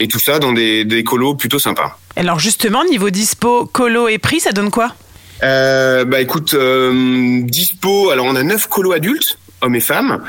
Et 0.00 0.08
tout 0.08 0.18
ça 0.18 0.38
dans 0.38 0.52
des, 0.52 0.84
des 0.84 1.04
colos 1.04 1.34
plutôt 1.34 1.58
sympas. 1.58 1.98
Alors 2.16 2.38
justement, 2.38 2.84
niveau 2.84 3.10
dispo, 3.10 3.66
colo 3.66 4.08
et 4.08 4.18
prix, 4.18 4.40
ça 4.40 4.52
donne 4.52 4.70
quoi? 4.70 4.94
Euh, 5.42 6.04
bah 6.04 6.20
écoute, 6.20 6.54
euh, 6.54 7.40
dispo. 7.42 8.10
Alors 8.10 8.26
on 8.26 8.36
a 8.36 8.42
neuf 8.42 8.66
colos 8.68 8.92
adultes, 8.92 9.38
hommes 9.60 9.74
et 9.74 9.80
femmes, 9.80 10.22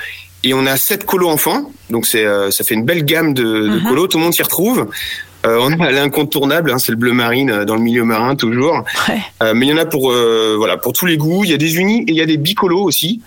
et 0.43 0.53
on 0.53 0.65
a 0.65 0.75
sept 0.77 1.05
colos 1.05 1.29
enfants. 1.29 1.71
Donc 1.89 2.05
c'est 2.05 2.25
euh, 2.25 2.51
ça 2.51 2.63
fait 2.63 2.73
une 2.75 2.85
belle 2.85 3.05
gamme 3.05 3.33
de, 3.33 3.43
de 3.43 3.79
Mhm. 3.79 3.83
colos. 3.87 4.07
Tout 4.07 4.17
le 4.17 4.23
monde 4.23 4.33
s'y 4.33 4.43
retrouve. 4.43 4.87
Euh, 5.45 5.57
on 5.59 5.77
a 5.81 5.91
l'incontournable, 5.91 6.71
hein, 6.71 6.77
c'est 6.79 6.93
le 6.93 6.97
bleu 6.97 7.11
marine 7.11 7.51
euh, 7.51 7.65
dans 7.65 7.75
le 7.75 7.81
milieu 7.81 8.05
marin 8.05 8.35
toujours. 8.35 8.83
Euh, 9.43 9.53
mais 9.53 9.65
il 9.67 9.69
y 9.69 9.73
en 9.73 9.77
a 9.77 9.85
pour 9.85 10.11
euh, 10.11 10.55
voilà 10.57 10.77
pour 10.77 10.93
tous 10.93 11.05
les 11.05 11.17
goûts. 11.17 11.43
Il 11.43 11.49
y 11.51 11.53
a 11.53 11.57
des 11.57 11.75
unis 11.77 12.03
et 12.07 12.11
il 12.11 12.15
y 12.15 12.21
a 12.21 12.25
des 12.25 12.37
bicolos 12.37 12.81
aussi. 12.83 13.21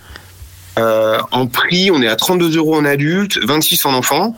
Euh, 0.79 1.17
en 1.31 1.47
prix, 1.47 1.89
on 1.91 2.01
est 2.01 2.07
à 2.07 2.15
32 2.15 2.57
euros 2.57 2.75
en 2.75 2.85
adulte, 2.85 3.39
26 3.43 3.85
en 3.85 3.93
enfant. 3.93 4.35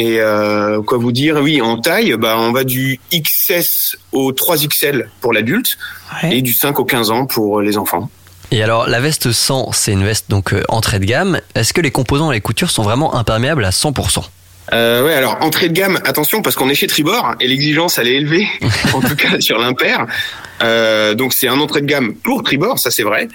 Et 0.00 0.20
euh, 0.20 0.80
quoi 0.82 0.98
vous 0.98 1.10
dire? 1.12 1.38
Oui, 1.42 1.60
en 1.60 1.78
taille, 1.80 2.14
bah 2.18 2.36
on 2.38 2.52
va 2.52 2.62
du 2.64 3.00
XS 3.12 3.96
au 4.12 4.32
3XL 4.32 5.06
pour 5.20 5.32
l'adulte 5.32 5.76
et 6.30 6.40
du 6.42 6.52
5 6.52 6.78
au 6.78 6.84
15 6.84 7.10
ans 7.10 7.26
pour 7.26 7.60
les 7.60 7.76
enfants. 7.76 8.08
Et 8.50 8.62
alors, 8.62 8.88
la 8.88 9.00
veste 9.00 9.30
100, 9.32 9.72
c'est 9.72 9.92
une 9.92 10.04
veste 10.04 10.30
donc 10.30 10.52
euh, 10.54 10.62
entrée 10.68 10.98
de 11.00 11.04
gamme. 11.04 11.40
Est-ce 11.54 11.72
que 11.74 11.80
les 11.80 11.90
composants 11.90 12.30
et 12.30 12.36
les 12.36 12.40
coutures 12.40 12.70
sont 12.70 12.82
vraiment 12.82 13.14
imperméables 13.16 13.64
à 13.64 13.70
100% 13.70 14.24
Euh, 14.72 15.04
ouais, 15.04 15.14
alors 15.14 15.36
entrée 15.40 15.68
de 15.68 15.74
gamme, 15.74 15.98
attention 16.04 16.40
parce 16.42 16.54
qu'on 16.56 16.68
est 16.70 16.74
chez 16.74 16.86
Tribord 16.86 17.34
et 17.40 17.48
l'exigence 17.48 17.98
elle 17.98 18.08
est 18.08 18.14
élevée, 18.14 18.46
en 18.94 19.00
tout 19.00 19.16
cas 19.16 19.40
sur 19.40 19.58
l'impair. 19.58 20.06
Euh, 20.62 21.14
donc 21.14 21.32
c'est 21.34 21.48
un 21.48 21.58
entrée 21.60 21.80
de 21.82 21.86
gamme 21.86 22.14
pour 22.14 22.42
Tribord, 22.42 22.78
ça 22.78 22.90
c'est 22.90 23.02
vrai. 23.02 23.28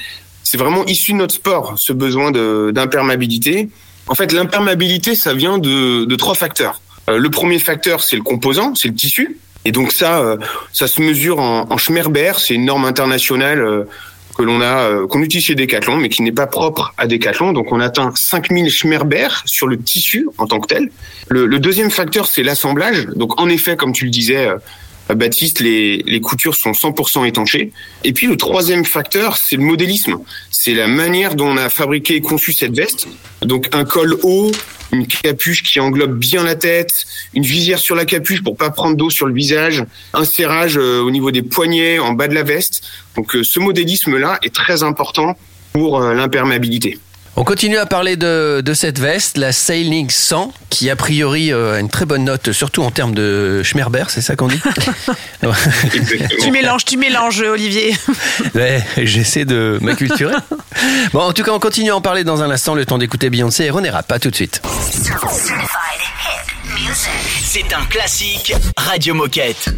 C'est 0.43 0.58
vraiment 0.58 0.86
issu 0.86 1.13
de 1.13 1.17
notre 1.17 1.34
sport, 1.36 1.73
ce 1.78 1.93
besoin 1.93 2.32
de- 2.32 2.71
d'imperméabilité. 2.73 3.69
En 4.07 4.15
fait, 4.15 4.31
l'imperméabilité, 4.31 5.15
ça 5.15 5.33
vient 5.33 5.57
de, 5.57 6.15
trois 6.15 6.35
facteurs. 6.35 6.81
Euh, 7.09 7.17
le 7.17 7.29
premier 7.29 7.59
facteur, 7.59 8.03
c'est 8.03 8.15
le 8.15 8.21
composant, 8.21 8.75
c'est 8.75 8.87
le 8.87 8.93
tissu. 8.93 9.37
Et 9.65 9.71
donc 9.71 9.91
ça, 9.91 10.19
euh, 10.19 10.37
ça 10.73 10.87
se 10.87 11.01
mesure 11.01 11.39
en, 11.39 11.77
Schmerber, 11.77 12.33
c'est 12.37 12.53
une 12.53 12.65
norme 12.65 12.83
internationale 12.83 13.61
euh, 13.61 13.83
que 14.37 14.43
l'on 14.43 14.61
a, 14.61 15.07
qu'on 15.07 15.21
utilise 15.21 15.45
chez 15.45 15.55
Decathlon, 15.55 15.97
mais 15.97 16.09
qui 16.09 16.21
n'est 16.21 16.31
pas 16.31 16.47
propre 16.47 16.93
à 16.97 17.07
Decathlon. 17.07 17.53
Donc 17.53 17.71
on 17.71 17.79
atteint 17.79 18.11
5000 18.15 18.69
Schmerber 18.69 19.27
sur 19.45 19.67
le 19.67 19.77
tissu 19.77 20.27
en 20.37 20.47
tant 20.47 20.59
que 20.59 20.67
tel. 20.67 20.89
Le, 21.29 21.59
deuxième 21.59 21.91
facteur, 21.91 22.27
c'est 22.27 22.43
l'assemblage. 22.43 23.05
Donc 23.15 23.39
en 23.39 23.47
effet, 23.47 23.77
comme 23.77 23.93
tu 23.93 24.05
le 24.05 24.11
disais, 24.11 24.49
Baptiste, 25.09 25.59
les, 25.59 25.97
les 25.97 26.21
coutures 26.21 26.55
sont 26.55 26.71
100% 26.71 27.27
étanchées. 27.27 27.71
Et 28.03 28.13
puis 28.13 28.27
le 28.27 28.37
troisième 28.37 28.85
facteur, 28.85 29.37
c'est 29.37 29.57
le 29.57 29.63
modélisme. 29.63 30.17
C'est 30.49 30.73
la 30.73 30.87
manière 30.87 31.35
dont 31.35 31.47
on 31.47 31.57
a 31.57 31.69
fabriqué 31.69 32.15
et 32.15 32.21
conçu 32.21 32.53
cette 32.53 32.75
veste. 32.75 33.07
Donc 33.41 33.67
un 33.73 33.83
col 33.83 34.17
haut, 34.23 34.51
une 34.93 35.07
capuche 35.07 35.63
qui 35.63 35.79
englobe 35.79 36.17
bien 36.17 36.43
la 36.43 36.55
tête, 36.55 37.05
une 37.33 37.43
visière 37.43 37.79
sur 37.79 37.95
la 37.95 38.05
capuche 38.05 38.43
pour 38.43 38.55
pas 38.55 38.69
prendre 38.69 38.95
d'eau 38.95 39.09
sur 39.09 39.25
le 39.25 39.33
visage, 39.33 39.83
un 40.13 40.23
serrage 40.23 40.77
euh, 40.77 41.01
au 41.01 41.11
niveau 41.11 41.31
des 41.31 41.41
poignets, 41.41 41.99
en 41.99 42.13
bas 42.13 42.27
de 42.27 42.35
la 42.35 42.43
veste. 42.43 42.83
Donc 43.15 43.35
euh, 43.35 43.43
ce 43.43 43.59
modélisme-là 43.59 44.39
est 44.43 44.53
très 44.53 44.83
important 44.83 45.37
pour 45.73 46.01
euh, 46.01 46.13
l'imperméabilité. 46.13 46.99
On 47.36 47.43
continue 47.43 47.78
à 47.78 47.88
parler 47.88 48.15
de, 48.15 48.62
de 48.63 48.74
cette 48.76 49.00
veste, 49.00 49.38
la 49.39 49.52
Sailing 49.52 50.08
100, 50.10 50.54
qui 50.69 50.91
a 50.91 50.96
priori 50.96 51.52
euh, 51.52 51.78
a 51.78 51.80
une 51.80 51.89
très 51.89 52.06
bonne 52.06 52.24
note, 52.24 52.52
surtout 52.52 52.84
en 52.84 52.91
termes 52.91 53.15
de 53.15 53.63
Schmerber, 53.63 54.04
c'est 54.10 54.22
ça 54.22 54.36
qu'on 54.36 54.48
dit 54.48 54.62
Tu 56.41 56.52
mélanges, 56.52 56.86
tu 56.86 56.96
mélanges, 56.98 57.41
Olivier. 57.41 57.96
Ouais, 58.56 58.84
j'essaie 58.98 59.46
de 59.46 59.80
m'acculturer. 59.82 60.36
Bon, 61.12 61.22
en 61.22 61.34
tout 61.34 61.43
cas, 61.43 61.52
on 61.52 61.60
continue 61.60 61.89
à 61.89 61.96
en 61.96 62.02
parler 62.02 62.24
dans 62.24 62.43
un 62.43 62.52
instant, 62.52 62.76
le 62.76 62.86
temps 62.86 63.00
d'écouter 63.00 63.32
Beyoncé 63.32 63.63
et 63.63 63.69
René 63.72 63.89
Rapp. 63.89 64.12
À 64.12 64.19
tout 64.19 64.30
de 64.30 64.36
suite. 64.36 64.62
C'est 67.43 67.74
un 67.74 67.86
classique 67.86 68.54
Radio 68.78 69.15
Moquette. 69.15 69.69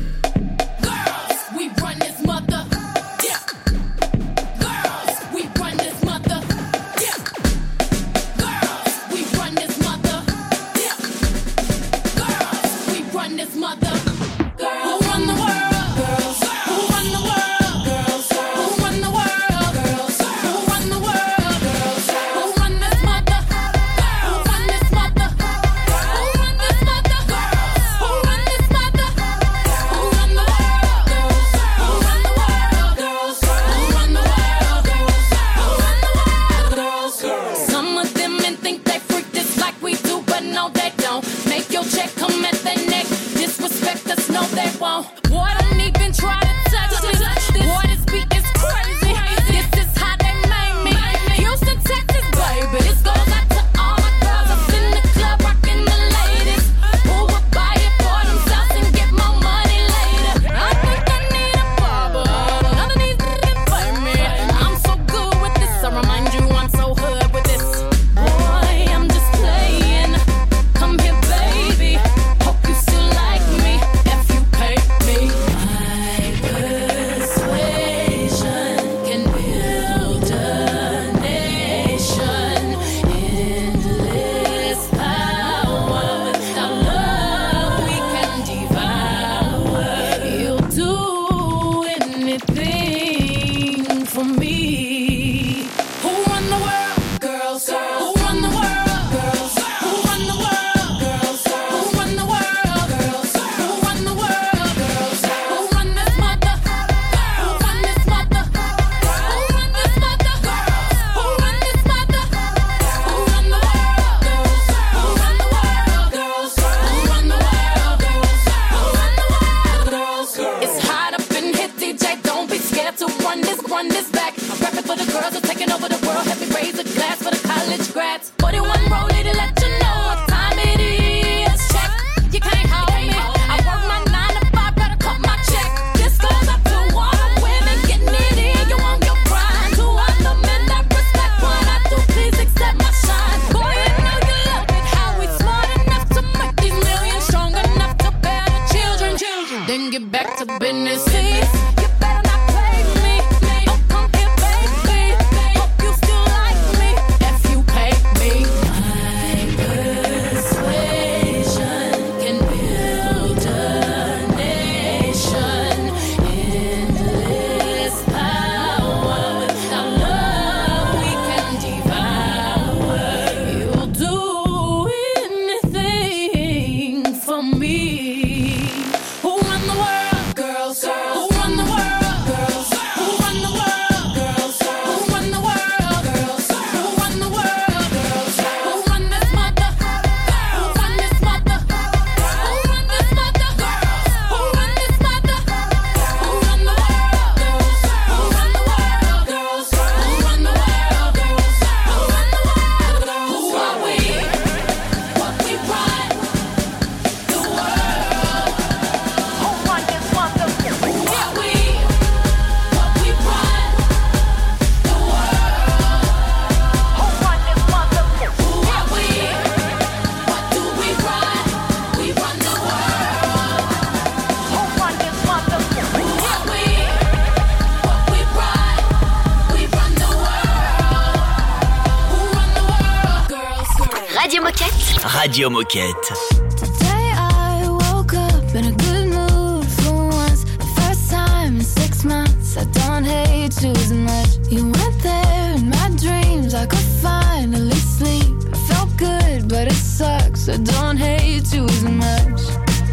It 249.67 249.73
sucks. 249.73 250.47
I 250.47 250.57
don't 250.57 250.97
hate 250.97 251.53
you 251.53 251.65
as 251.65 251.83
much. 251.83 252.41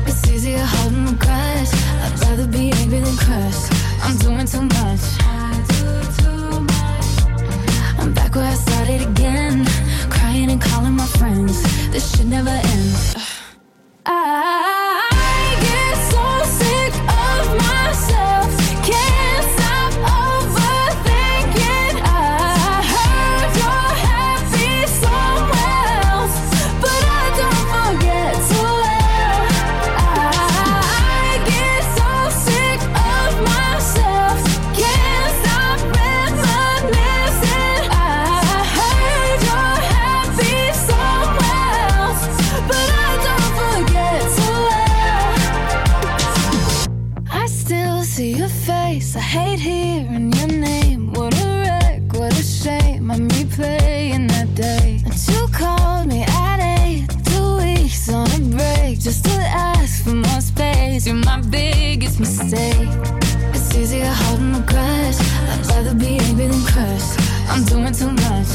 It's 0.06 0.28
easier 0.28 0.64
holding 0.64 1.04
the 1.04 1.16
crush. 1.24 1.72
I'd 2.02 2.18
rather 2.22 2.46
be 2.46 2.72
angry 2.72 3.00
than 3.00 3.16
crushed. 3.16 3.72
I'm 4.02 4.16
doing 4.18 4.46
too 4.46 4.62
much. 4.62 4.91
Should 12.16 12.28
never 12.28 12.50
end. 12.50 13.11
You're 61.12 61.20
my 61.26 61.42
biggest 61.42 62.18
mistake. 62.18 62.88
It's 63.52 63.76
easier 63.76 64.06
holding 64.06 64.54
a 64.54 64.60
grudge. 64.60 65.16
I'd 65.20 65.66
rather 65.68 65.94
be 65.94 66.18
angry 66.18 66.46
than 66.46 66.62
crushed. 66.64 67.20
I'm 67.50 67.64
doing 67.64 67.92
too 67.92 68.12
much. 68.12 68.52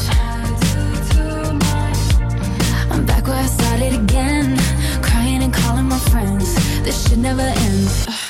I'm 2.89 3.05
back 3.05 3.27
where 3.27 3.35
I 3.35 3.45
started 3.45 3.93
again, 4.01 4.57
crying 5.03 5.43
and 5.43 5.53
calling 5.53 5.85
my 5.85 5.99
friends. 6.09 6.55
This 6.83 7.07
should 7.07 7.19
never 7.19 7.43
end. 7.43 8.26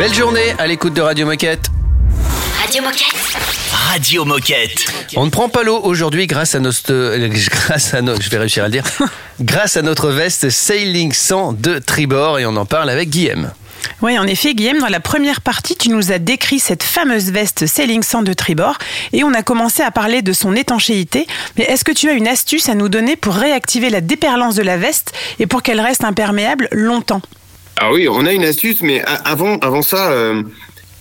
Belle 0.00 0.14
journée 0.14 0.54
à 0.56 0.66
l'écoute 0.66 0.94
de 0.94 1.02
Radio 1.02 1.26
Moquette. 1.26 1.66
Radio 2.58 2.82
Moquette. 2.82 3.36
Radio 3.70 4.24
Moquette. 4.24 4.86
On 5.14 5.26
ne 5.26 5.30
prend 5.30 5.50
pas 5.50 5.62
l'eau 5.62 5.78
aujourd'hui 5.78 6.26
grâce 6.26 6.54
à 6.54 6.58
notre, 6.58 6.90
euh, 6.90 7.28
grâce 7.50 7.92
à 7.92 8.00
notre, 8.00 8.22
je 8.22 8.30
vais 8.30 8.38
réussir 8.38 8.64
à 8.64 8.68
le 8.68 8.72
dire, 8.72 8.84
grâce 9.42 9.76
à 9.76 9.82
notre 9.82 10.08
veste 10.08 10.48
Sailing 10.48 11.12
100 11.12 11.52
de 11.52 11.78
Tribord 11.78 12.38
et 12.38 12.46
on 12.46 12.56
en 12.56 12.64
parle 12.64 12.88
avec 12.88 13.10
Guillaume. 13.10 13.50
Oui, 14.00 14.18
en 14.18 14.26
effet, 14.26 14.54
Guillaume, 14.54 14.78
dans 14.78 14.88
la 14.88 15.00
première 15.00 15.42
partie, 15.42 15.76
tu 15.76 15.90
nous 15.90 16.12
as 16.12 16.18
décrit 16.18 16.60
cette 16.60 16.82
fameuse 16.82 17.30
veste 17.30 17.66
Sailing 17.66 18.02
100 18.02 18.22
de 18.22 18.32
Tribord 18.32 18.78
et 19.12 19.22
on 19.22 19.34
a 19.34 19.42
commencé 19.42 19.82
à 19.82 19.90
parler 19.90 20.22
de 20.22 20.32
son 20.32 20.56
étanchéité. 20.56 21.26
Mais 21.58 21.64
est-ce 21.64 21.84
que 21.84 21.92
tu 21.92 22.08
as 22.08 22.14
une 22.14 22.26
astuce 22.26 22.70
à 22.70 22.74
nous 22.74 22.88
donner 22.88 23.16
pour 23.16 23.34
réactiver 23.34 23.90
la 23.90 24.00
déperlance 24.00 24.54
de 24.54 24.62
la 24.62 24.78
veste 24.78 25.12
et 25.40 25.46
pour 25.46 25.62
qu'elle 25.62 25.82
reste 25.82 26.04
imperméable 26.04 26.68
longtemps? 26.72 27.20
Ah 27.82 27.92
oui, 27.92 28.08
on 28.08 28.26
a 28.26 28.32
une 28.34 28.44
astuce, 28.44 28.82
mais 28.82 29.02
avant, 29.24 29.56
avant 29.60 29.80
ça, 29.80 30.12
euh, 30.12 30.42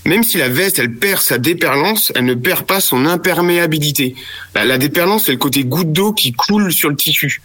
même 0.05 0.23
si 0.23 0.37
la 0.37 0.47
veste, 0.47 0.79
elle 0.79 0.93
perd 0.93 1.21
sa 1.21 1.37
déperlance, 1.37 2.13
elle 2.15 2.23
ne 2.23 2.35
perd 2.35 2.65
pas 2.65 2.79
son 2.79 3.05
imperméabilité. 3.05 4.15
La, 4.55 4.63
la 4.63 4.77
déperlance, 4.77 5.25
c'est 5.25 5.33
le 5.33 5.37
côté 5.37 5.65
goutte 5.65 5.91
d'eau 5.91 6.13
qui 6.13 6.31
coule 6.31 6.71
sur 6.71 6.89
le 6.89 6.95
tissu. 6.95 7.41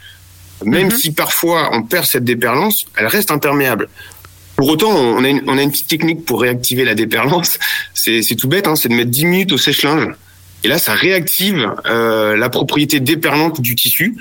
Même 0.64 0.92
si 0.92 1.12
parfois 1.12 1.70
on 1.72 1.82
perd 1.82 2.06
cette 2.06 2.22
déperlance, 2.22 2.86
elle 2.96 3.08
reste 3.08 3.32
imperméable. 3.32 3.88
Pour 4.54 4.68
autant, 4.68 4.90
on 4.90 5.24
a 5.24 5.28
une, 5.28 5.42
on 5.48 5.58
a 5.58 5.62
une 5.62 5.72
petite 5.72 5.88
technique 5.88 6.24
pour 6.24 6.40
réactiver 6.40 6.84
la 6.84 6.94
déperlance. 6.94 7.58
C'est 7.94 8.22
c'est 8.22 8.36
tout 8.36 8.46
bête, 8.46 8.68
hein, 8.68 8.76
c'est 8.76 8.88
de 8.88 8.94
mettre 8.94 9.10
10 9.10 9.24
minutes 9.24 9.52
au 9.52 9.58
sèche-linge. 9.58 10.14
Et 10.62 10.68
là, 10.68 10.78
ça 10.78 10.92
réactive 10.92 11.72
euh, 11.86 12.36
la 12.36 12.48
propriété 12.50 13.00
déperlante 13.00 13.60
du 13.60 13.74
tissu. 13.74 14.16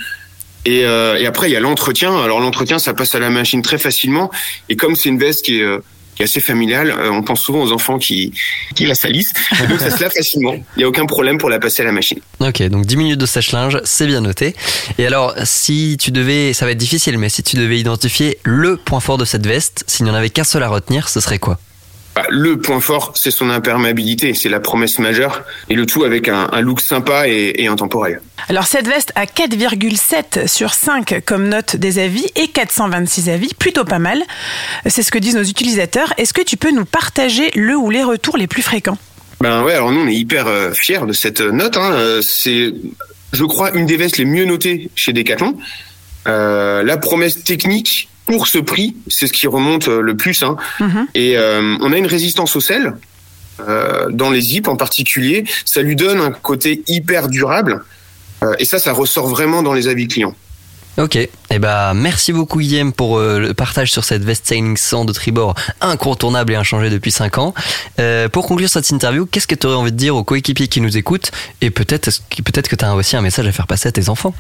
Et, 0.65 0.85
euh, 0.85 1.17
et 1.19 1.25
après, 1.25 1.49
il 1.49 1.53
y 1.53 1.55
a 1.55 1.59
l'entretien. 1.59 2.17
Alors 2.21 2.39
l'entretien, 2.39 2.79
ça 2.79 2.93
passe 2.93 3.15
à 3.15 3.19
la 3.19 3.29
machine 3.29 3.61
très 3.61 3.77
facilement. 3.77 4.31
Et 4.69 4.75
comme 4.75 4.95
c'est 4.95 5.09
une 5.09 5.19
veste 5.19 5.45
qui 5.45 5.59
est, 5.59 5.63
euh, 5.63 5.83
qui 6.15 6.21
est 6.21 6.25
assez 6.25 6.39
familiale, 6.39 6.91
euh, 6.91 7.11
on 7.11 7.21
pense 7.23 7.41
souvent 7.41 7.61
aux 7.61 7.71
enfants 7.71 7.97
qui, 7.97 8.33
qui 8.75 8.85
la 8.85 8.95
salissent. 8.95 9.33
Donc 9.69 9.79
ça 9.79 9.89
se 9.89 10.01
lave 10.01 10.11
facilement. 10.11 10.53
Il 10.53 10.79
n'y 10.79 10.83
a 10.83 10.87
aucun 10.87 11.05
problème 11.05 11.37
pour 11.37 11.49
la 11.49 11.59
passer 11.59 11.81
à 11.81 11.85
la 11.85 11.91
machine. 11.91 12.19
Ok, 12.39 12.61
donc 12.63 12.85
10 12.85 12.97
minutes 12.97 13.19
de 13.19 13.25
sèche-linge, 13.25 13.79
c'est 13.83 14.07
bien 14.07 14.21
noté. 14.21 14.55
Et 14.97 15.05
alors, 15.05 15.33
si 15.43 15.97
tu 15.99 16.11
devais, 16.11 16.53
ça 16.53 16.65
va 16.65 16.71
être 16.71 16.77
difficile, 16.77 17.17
mais 17.17 17.29
si 17.29 17.43
tu 17.43 17.55
devais 17.55 17.79
identifier 17.79 18.37
le 18.43 18.77
point 18.77 18.99
fort 18.99 19.17
de 19.17 19.25
cette 19.25 19.45
veste, 19.45 19.83
s'il 19.87 20.05
n'y 20.05 20.11
en 20.11 20.15
avait 20.15 20.29
qu'un 20.29 20.43
seul 20.43 20.63
à 20.63 20.69
retenir, 20.69 21.09
ce 21.09 21.19
serait 21.19 21.39
quoi? 21.39 21.59
Bah, 22.15 22.23
le 22.29 22.59
point 22.59 22.79
fort, 22.79 23.13
c'est 23.15 23.31
son 23.31 23.49
imperméabilité. 23.49 24.33
C'est 24.35 24.49
la 24.49 24.59
promesse 24.59 24.99
majeure. 24.99 25.41
Et 25.69 25.75
le 25.75 25.85
tout 25.85 26.03
avec 26.03 26.27
un, 26.27 26.47
un 26.51 26.61
look 26.61 26.79
sympa 26.79 27.27
et, 27.27 27.53
et 27.57 27.67
intemporel. 27.67 28.21
Alors 28.49 28.67
cette 28.67 28.87
veste 28.87 29.11
a 29.15 29.25
4,7 29.25 30.47
sur 30.47 30.73
5 30.73 31.23
comme 31.25 31.47
note 31.47 31.75
des 31.75 31.97
avis 31.97 32.25
et 32.35 32.49
426 32.49 33.29
avis, 33.29 33.53
plutôt 33.53 33.85
pas 33.85 33.99
mal. 33.99 34.21
C'est 34.85 35.01
ce 35.01 35.11
que 35.11 35.17
disent 35.17 35.35
nos 35.35 35.43
utilisateurs. 35.43 36.13
Est-ce 36.17 36.33
que 36.33 36.41
tu 36.41 36.57
peux 36.57 36.71
nous 36.71 36.85
partager 36.85 37.49
le 37.55 37.75
ou 37.75 37.89
les 37.89 38.03
retours 38.03 38.37
les 38.37 38.47
plus 38.47 38.61
fréquents? 38.61 38.97
Ben 39.41 39.63
ouais, 39.63 39.73
alors 39.73 39.91
nous 39.91 40.01
on 40.01 40.07
est 40.07 40.15
hyper 40.15 40.47
euh, 40.47 40.71
fiers 40.71 41.05
de 41.05 41.13
cette 41.13 41.41
note. 41.41 41.77
Hein. 41.77 41.91
Euh, 41.93 42.21
C'est, 42.21 42.73
je 43.33 43.43
crois, 43.43 43.71
une 43.73 43.85
des 43.85 43.97
vestes 43.97 44.17
les 44.17 44.25
mieux 44.25 44.45
notées 44.45 44.89
chez 44.95 45.13
Decathlon. 45.13 45.57
Euh, 46.27 46.83
la 46.83 46.97
promesse 46.97 47.43
technique 47.43 48.07
pour 48.25 48.47
ce 48.47 48.57
prix, 48.57 48.95
c'est 49.07 49.27
ce 49.27 49.33
qui 49.33 49.47
remonte 49.47 49.87
euh, 49.87 50.01
le 50.01 50.15
plus. 50.15 50.43
Hein. 50.43 50.55
Et 51.13 51.37
euh, 51.37 51.77
on 51.81 51.91
a 51.91 51.97
une 51.97 52.07
résistance 52.07 52.55
au 52.55 52.61
sel 52.61 52.93
euh, 53.59 54.07
dans 54.09 54.31
les 54.31 54.41
zips 54.41 54.67
en 54.67 54.75
particulier. 54.75 55.45
Ça 55.65 55.81
lui 55.81 55.95
donne 55.95 56.19
un 56.19 56.31
côté 56.31 56.83
hyper 56.87 57.27
durable. 57.27 57.83
Euh, 58.43 58.55
et 58.59 58.65
ça, 58.65 58.79
ça 58.79 58.93
ressort 58.93 59.27
vraiment 59.27 59.61
dans 59.61 59.73
les 59.73 59.87
avis 59.87 60.07
clients. 60.07 60.35
Ok, 60.95 61.15
et 61.15 61.29
eh 61.49 61.57
ben 61.57 61.95
merci 61.95 62.33
beaucoup 62.33 62.59
Guillaume 62.59 62.93
pour 62.93 63.17
euh, 63.17 63.39
le 63.39 63.55
partage 63.55 63.91
sur 63.91 64.03
cette 64.03 64.23
veste 64.23 64.45
Sailing 64.45 64.77
100 64.77 65.05
de 65.05 65.13
Tribord 65.13 65.55
incontournable 65.81 66.53
et 66.53 66.55
inchangée 66.55 66.91
depuis 66.91 67.11
5 67.11 67.39
ans. 67.39 67.55
Euh, 67.99 68.29
pour 68.29 68.45
conclure 68.45 68.69
cette 68.69 68.87
interview, 68.91 69.25
qu'est-ce 69.25 69.47
que 69.47 69.55
tu 69.55 69.65
aurais 69.65 69.75
envie 69.75 69.91
de 69.91 69.97
dire 69.97 70.15
aux 70.15 70.23
coéquipiers 70.23 70.67
qui 70.67 70.81
nous 70.81 70.95
écoutent? 70.95 71.31
Et 71.61 71.71
peut-être 71.71 72.11
peut-être 72.45 72.69
que 72.69 72.75
tu 72.75 72.85
as 72.85 72.93
aussi 72.93 73.15
un 73.15 73.21
message 73.21 73.47
à 73.47 73.51
faire 73.51 73.65
passer 73.65 73.89
à 73.89 73.91
tes 73.91 74.07
enfants? 74.07 74.35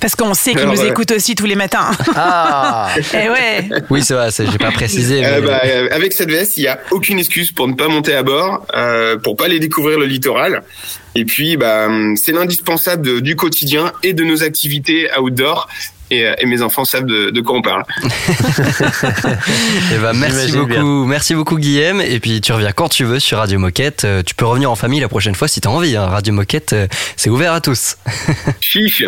Parce 0.00 0.14
qu'on 0.16 0.34
sait 0.34 0.54
qu'ils 0.54 0.66
nous 0.68 0.80
euh, 0.82 0.90
écoutent 0.90 1.12
aussi 1.12 1.34
tous 1.34 1.46
les 1.46 1.54
matins. 1.54 1.90
Ah 2.16 2.88
Eh 3.14 3.28
ouais 3.30 3.68
Oui, 3.90 4.02
c'est 4.02 4.14
vrai, 4.14 4.28
j'ai 4.30 4.58
pas 4.58 4.70
précisé. 4.70 5.20
mais- 5.20 5.26
Euh, 5.26 5.40
bah, 5.40 5.60
avec 5.92 6.12
cette 6.12 6.30
veste, 6.30 6.56
il 6.56 6.64
y 6.64 6.68
a 6.68 6.78
aucune 6.90 7.18
excuse 7.18 7.52
pour 7.52 7.68
ne 7.68 7.74
pas 7.74 7.88
monter 7.88 8.14
à 8.14 8.22
bord, 8.22 8.66
euh, 8.74 9.16
pour 9.16 9.36
pas 9.36 9.46
aller 9.46 9.60
découvrir 9.60 9.98
le 9.98 10.06
littoral. 10.06 10.62
Et 11.14 11.24
puis, 11.24 11.56
bah, 11.56 11.88
c'est 12.16 12.32
l'indispensable 12.32 13.20
du 13.22 13.36
quotidien 13.36 13.92
et 14.02 14.12
de 14.12 14.24
nos 14.24 14.42
activités 14.42 15.08
outdoor. 15.18 15.68
Et, 16.10 16.26
euh, 16.26 16.34
et 16.38 16.46
mes 16.46 16.62
enfants 16.62 16.84
savent 16.84 17.06
de, 17.06 17.30
de 17.30 17.40
quoi 17.40 17.56
on 17.56 17.62
parle. 17.62 17.84
Eh 19.92 19.98
ben, 19.98 20.12
merci 20.14 20.52
beaucoup, 20.52 21.04
merci 21.04 21.34
beaucoup 21.34 21.58
Guillaume. 21.58 22.00
Et 22.00 22.20
puis 22.20 22.40
tu 22.40 22.52
reviens 22.52 22.72
quand 22.72 22.88
tu 22.88 23.04
veux 23.04 23.18
sur 23.20 23.38
Radio 23.38 23.58
Moquette. 23.58 24.04
Euh, 24.04 24.22
Tu 24.24 24.34
peux 24.34 24.44
revenir 24.46 24.70
en 24.70 24.76
famille 24.76 25.00
la 25.00 25.08
prochaine 25.08 25.34
fois 25.34 25.48
si 25.48 25.60
t'as 25.60 25.70
envie. 25.70 25.96
hein. 25.96 26.06
Radio 26.06 26.32
Moquette, 26.32 26.72
euh, 26.72 26.86
c'est 27.16 27.30
ouvert 27.30 27.52
à 27.52 27.60
tous. 27.60 27.96
Chiche. 28.60 29.04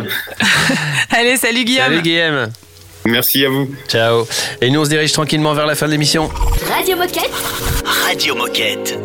Allez, 1.11 1.36
salut 1.36 1.64
Guillaume. 1.64 1.84
Salut 1.86 2.03
Guillaume. 2.03 2.49
Merci 3.05 3.44
à 3.44 3.51
vous. 3.51 3.70
Ciao. 3.88 4.26
Et 4.61 4.70
nous 4.70 4.80
on 4.80 4.84
se 4.84 4.90
dirige 4.90 5.12
tranquillement 5.12 5.55
vers 5.55 5.66
la 5.66 5.74
fin 5.74 5.86
de 5.86 5.92
l'émission. 5.92 6.28
Radio 6.76 6.97
Moquette. 6.97 7.30
Radio 8.07 8.34
Moquette. 8.34 8.99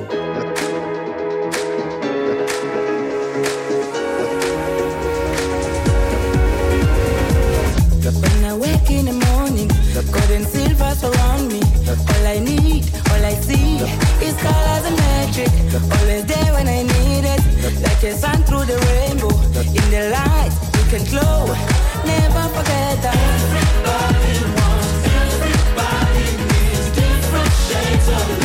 All 11.92 12.26
I 12.26 12.40
need, 12.40 12.86
all 13.12 13.26
I 13.26 13.34
see 13.34 13.78
is 14.24 14.36
colors 14.42 14.86
and 14.86 14.96
magic. 14.96 15.50
Always 16.00 16.26
there 16.26 16.54
when 16.54 16.68
I 16.68 16.84
need 16.84 17.26
it, 17.26 17.42
like 17.82 18.02
a 18.04 18.14
sun 18.14 18.44
through 18.44 18.66
the 18.66 18.78
rainbow. 18.88 19.34
In 19.60 19.86
the 19.92 20.10
light, 20.16 20.54
you 20.78 20.84
can 20.90 21.04
glow. 21.12 21.46
Never 22.06 22.44
forget 22.56 23.02
that. 23.04 23.16
Everybody 23.28 24.36
wants, 24.58 24.92
everybody 25.26 26.28
needs 26.52 26.88
different 26.96 27.54
shades 27.68 28.08
of 28.08 28.41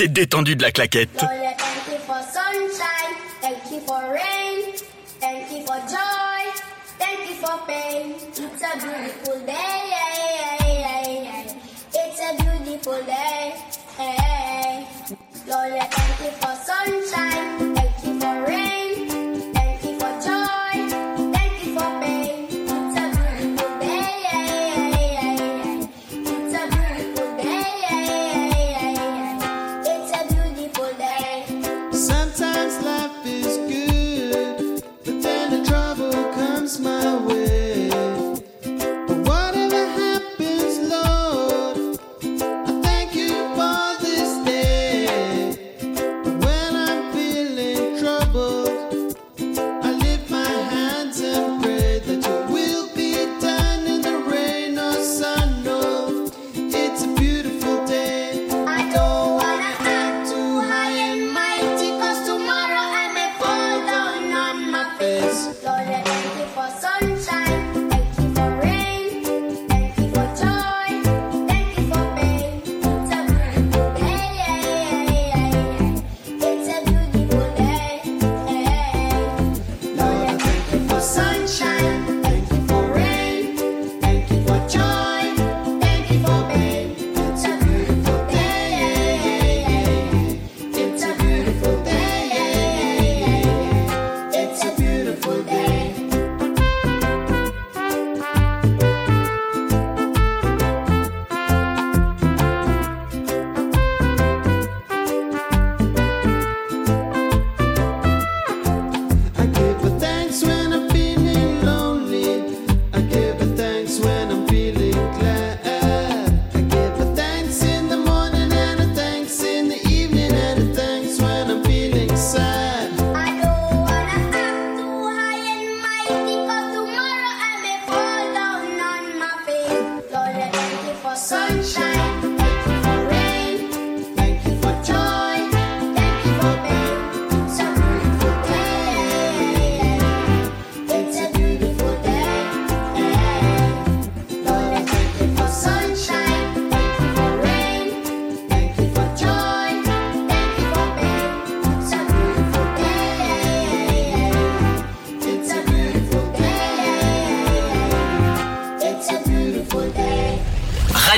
C'est 0.00 0.08
détendu 0.08 0.56
de 0.56 0.62
la 0.62 0.70
claquette. 0.70 1.22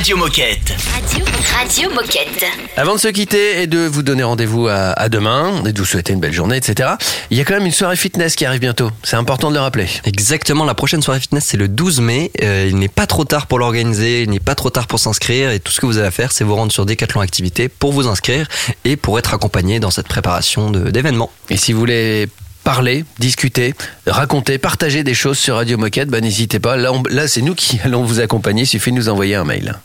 Radio 0.02 0.16
Moquette. 0.16 0.74
Radio, 0.92 1.24
Radio 1.56 1.90
Moquette. 1.90 2.44
Avant 2.76 2.94
de 2.96 2.98
se 2.98 3.06
quitter 3.06 3.62
et 3.62 3.68
de 3.68 3.86
vous 3.86 4.02
donner 4.02 4.24
rendez-vous 4.24 4.66
à, 4.66 4.90
à 4.98 5.08
demain 5.08 5.62
et 5.64 5.70
de 5.72 5.78
vous 5.78 5.84
souhaiter 5.84 6.12
une 6.12 6.18
belle 6.18 6.32
journée, 6.32 6.56
etc., 6.56 6.94
il 7.30 7.38
y 7.38 7.40
a 7.40 7.44
quand 7.44 7.54
même 7.54 7.66
une 7.66 7.70
soirée 7.70 7.94
fitness 7.94 8.34
qui 8.34 8.44
arrive 8.44 8.58
bientôt. 8.62 8.90
C'est 9.04 9.14
important 9.14 9.50
de 9.50 9.54
le 9.54 9.60
rappeler. 9.60 9.86
Exactement, 10.04 10.64
la 10.64 10.74
prochaine 10.74 11.02
soirée 11.02 11.20
fitness 11.20 11.44
c'est 11.46 11.56
le 11.56 11.68
12 11.68 12.00
mai. 12.00 12.32
Euh, 12.42 12.66
il 12.68 12.78
n'est 12.80 12.88
pas 12.88 13.06
trop 13.06 13.24
tard 13.24 13.46
pour 13.46 13.60
l'organiser, 13.60 14.22
il 14.22 14.30
n'est 14.30 14.40
pas 14.40 14.56
trop 14.56 14.70
tard 14.70 14.88
pour 14.88 14.98
s'inscrire 14.98 15.52
et 15.52 15.60
tout 15.60 15.70
ce 15.70 15.80
que 15.80 15.86
vous 15.86 15.98
avez 15.98 16.08
à 16.08 16.10
faire 16.10 16.32
c'est 16.32 16.42
vous 16.42 16.56
rendre 16.56 16.72
sur 16.72 16.84
Decathlon 16.84 17.20
Activité 17.20 17.68
pour 17.68 17.92
vous 17.92 18.08
inscrire 18.08 18.48
et 18.84 18.96
pour 18.96 19.20
être 19.20 19.32
accompagné 19.34 19.78
dans 19.78 19.92
cette 19.92 20.08
préparation 20.08 20.70
d'événements. 20.72 21.30
Et 21.48 21.56
si 21.56 21.72
vous 21.72 21.78
voulez 21.78 22.28
parler, 22.64 23.04
discuter, 23.20 23.74
raconter, 24.06 24.58
partager 24.58 25.04
des 25.04 25.14
choses 25.14 25.38
sur 25.38 25.56
Radio 25.56 25.78
Moquette, 25.78 26.08
bah, 26.08 26.20
n'hésitez 26.20 26.58
pas. 26.58 26.76
Là, 26.76 26.92
on- 26.92 27.02
là 27.08 27.28
c'est 27.28 27.42
nous 27.42 27.54
qui 27.54 27.78
allons 27.84 28.02
vous 28.04 28.18
accompagner. 28.18 28.62
Il 28.64 28.66
suffit 28.66 28.90
de 28.90 28.96
nous 28.96 29.08
envoyer 29.08 29.36
un 29.36 29.44
mail. 29.44 29.76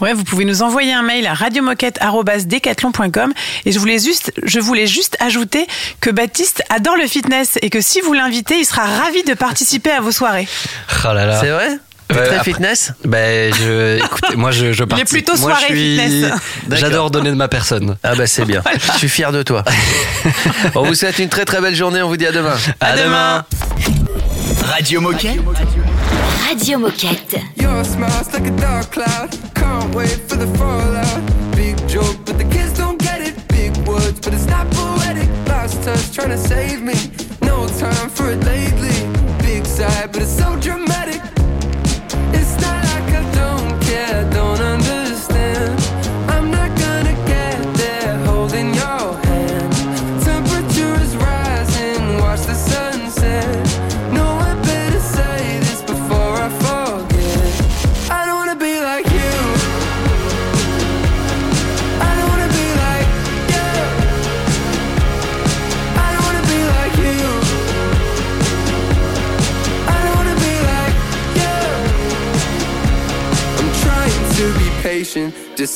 Ouais, 0.00 0.12
vous 0.14 0.24
pouvez 0.24 0.44
nous 0.44 0.62
envoyer 0.62 0.92
un 0.92 1.02
mail 1.02 1.26
à 1.26 1.34
radiomoquette.decathlon.com 1.34 3.32
et 3.66 3.72
je 3.72 3.78
voulais 3.78 3.98
juste, 3.98 4.32
je 4.42 4.58
voulais 4.60 4.86
juste 4.86 5.16
ajouter 5.20 5.66
que 6.00 6.10
Baptiste 6.10 6.62
adore 6.70 6.96
le 6.96 7.06
fitness 7.06 7.58
et 7.62 7.70
que 7.70 7.80
si 7.80 8.00
vous 8.00 8.12
l'invitez, 8.12 8.56
il 8.58 8.64
sera 8.64 8.84
ravi 8.84 9.22
de 9.24 9.34
participer 9.34 9.90
à 9.90 10.00
vos 10.00 10.12
soirées. 10.12 10.48
Oh 11.04 11.12
là 11.12 11.26
là. 11.26 11.40
C'est 11.40 11.50
vrai? 11.50 11.68
T'es 12.08 12.14
très 12.16 12.36
après- 12.36 12.44
fitness? 12.52 12.92
Ben, 13.04 13.54
je, 13.54 13.98
écoutez, 14.04 14.34
moi 14.36 14.50
je, 14.50 14.72
je 14.72 14.78
Il 14.78 14.82
est 14.82 14.86
participe. 14.86 15.08
plutôt 15.10 15.36
Moi, 15.40 15.52
je 15.52 15.58
soirée 15.58 15.66
suis- 15.76 15.98
fitness. 16.00 16.32
J'adore 16.80 17.10
donner 17.10 17.30
de 17.30 17.36
ma 17.36 17.46
personne. 17.48 17.96
Ah 18.02 18.14
bah 18.16 18.26
c'est 18.26 18.44
bien. 18.44 18.62
Je 18.92 18.98
suis 18.98 19.08
fier 19.08 19.30
de 19.30 19.42
toi. 19.44 19.62
On 20.74 20.82
vous 20.82 20.94
souhaite 20.96 21.18
une 21.20 21.28
très 21.28 21.44
très 21.44 21.60
belle 21.60 21.76
journée. 21.76 22.02
On 22.02 22.08
vous 22.08 22.16
dit 22.16 22.26
à 22.26 22.32
demain. 22.32 22.56
À 22.80 22.96
demain. 22.96 23.44
Radio 24.64 25.00
Moquette. 25.00 25.30
Radio 25.30 25.42
Moquette. 25.42 25.68
Your 27.56 27.84
smile's 27.84 28.32
like 28.32 28.46
a 28.46 28.56
dark 28.56 28.90
cloud. 28.92 29.30
Can't 29.54 29.94
wait 29.94 30.20
for 30.28 30.36
the 30.36 30.46
fallout. 30.58 31.22
Big 31.56 31.76
joke, 31.88 32.16
but 32.24 32.38
the 32.38 32.44
kids 32.44 32.76
don't 32.76 32.98
get 32.98 33.20
it. 33.20 33.34
Big 33.48 33.76
words, 33.86 34.20
but 34.20 34.34
it's 34.34 34.46
not 34.46 34.70
poetic. 34.70 35.28
Last 35.46 35.82
touch 35.82 36.12
trying 36.12 36.30
to 36.30 36.38
save 36.38 36.82
me. 36.82 36.94
No 37.42 37.68
time 37.78 38.10
for 38.10 38.30
it 38.30 38.42
lately. 38.44 38.96
Big 39.38 39.64
sigh, 39.64 40.06
but 40.06 40.22
it's 40.22 40.36
so 40.36 40.58
dramatic. 40.60 40.99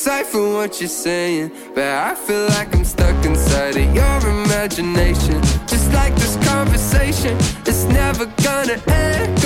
Decipher 0.04 0.52
what 0.52 0.80
you're 0.82 0.88
saying. 0.88 1.50
But 1.74 1.84
I 1.84 2.14
feel 2.14 2.44
like 2.48 2.74
I'm 2.74 2.84
stuck 2.84 3.24
inside 3.24 3.74
of 3.74 3.94
your 3.94 4.30
imagination. 4.44 5.40
Just 5.66 5.90
like 5.94 6.14
this 6.16 6.36
conversation, 6.46 7.38
it's 7.64 7.84
never 7.84 8.26
gonna 8.42 8.82
end. 8.86 9.43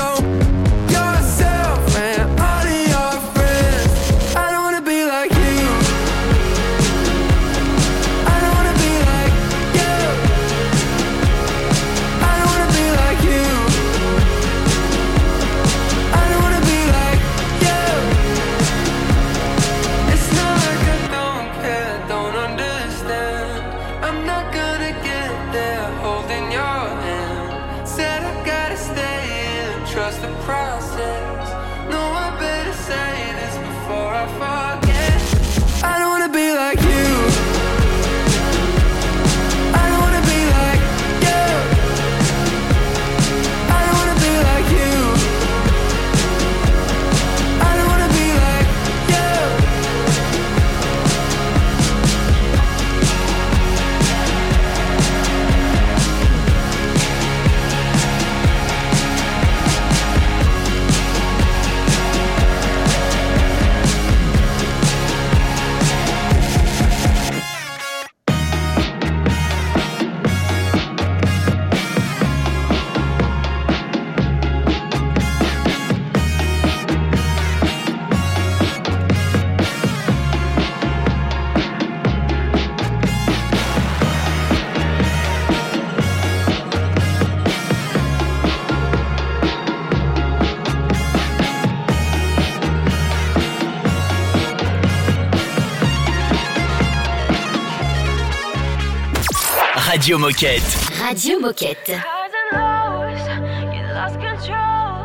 Radio 100.08 100.26
Moquette. 100.26 100.62
Radio 101.02 101.38
Moquette. 101.38 101.92
You 101.92 103.82
lost 103.92 104.16
control 104.18 105.04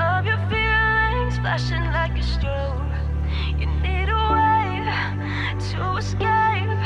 of 0.00 0.24
your 0.24 0.40
feelings, 0.48 1.36
flashing 1.40 1.84
like 1.92 2.16
a 2.16 2.24
strobe. 2.24 2.88
You 3.60 3.66
need 3.84 4.08
a 4.08 4.24
way 4.32 4.88
to 5.68 5.96
escape. 5.98 6.80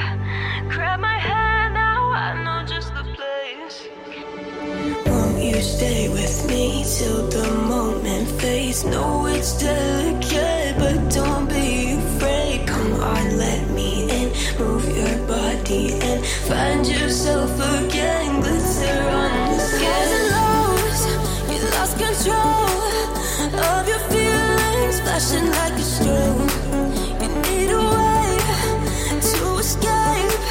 Grab 0.69 0.99
my 0.99 1.17
hand 1.17 1.75
now, 1.75 2.11
I 2.11 2.43
know 2.43 2.67
just 2.67 2.93
the 2.93 3.05
place. 3.15 3.87
Won't 5.07 5.41
you 5.41 5.63
stay 5.63 6.09
with 6.09 6.45
me 6.49 6.83
till 6.99 7.29
the 7.29 7.49
moment 7.69 8.29
fades? 8.41 8.85
No, 8.85 9.27
it's 9.27 9.57
delicate, 9.61 10.58
find 16.49 16.87
yourself 16.87 17.53
again. 17.77 18.41
Glitter 18.41 19.01
on 19.21 19.53
the 19.53 19.59
skin. 19.69 20.09
lost, 20.33 21.09
you 21.53 21.61
lost 21.77 21.95
control 22.07 22.79
of 23.71 23.85
your 23.87 24.03
feelings, 24.13 25.01
flashing 25.05 25.49
like 25.61 25.77
a 25.85 25.87
strobe. 25.95 26.51
You 27.23 27.29
need 27.47 27.71
a 27.71 27.85
way 27.97 28.31
to 29.31 29.45
escape. 29.59 30.45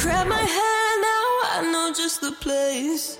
Grab 0.00 0.26
my 0.26 0.44
hand 0.56 0.98
now, 1.12 1.28
I 1.56 1.68
know 1.72 1.92
just 1.94 2.22
the 2.22 2.32
place. 2.32 3.18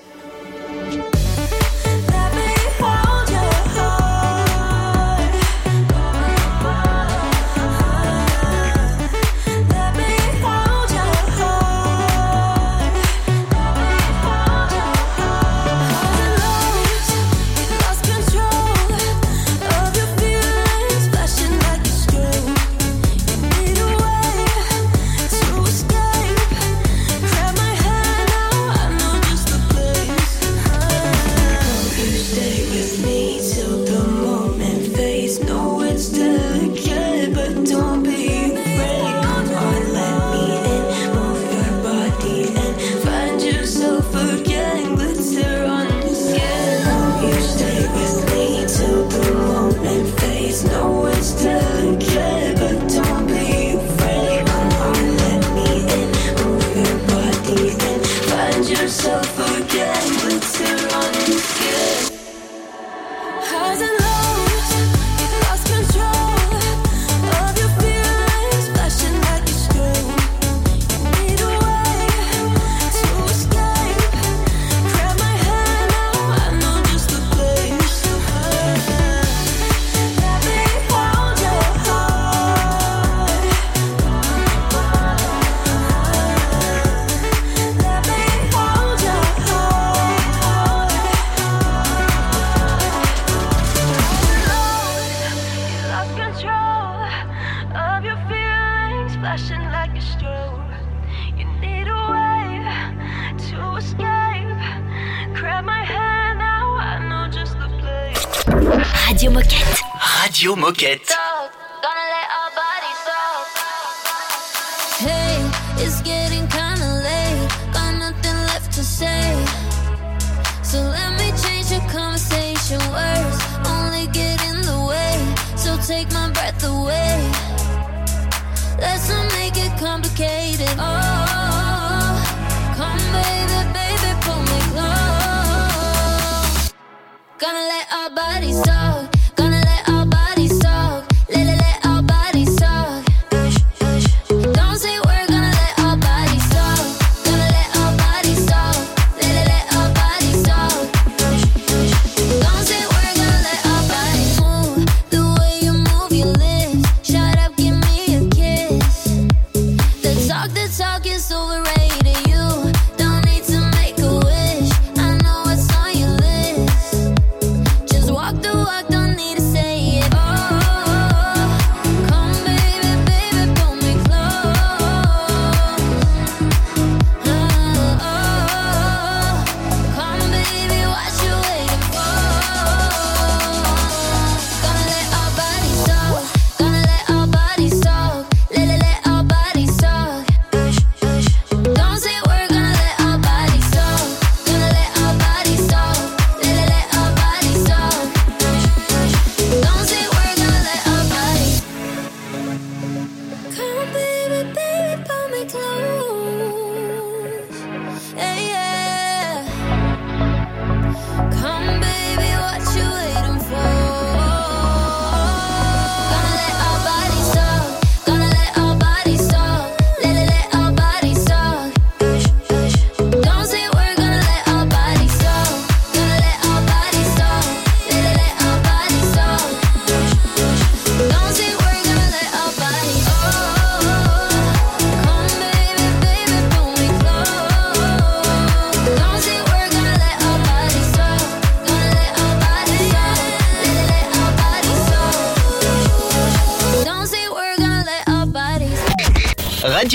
Talk, 160.29 160.51
the 160.51 160.69
talk 160.77 161.07
is 161.07 161.33
overrated. 161.33 161.98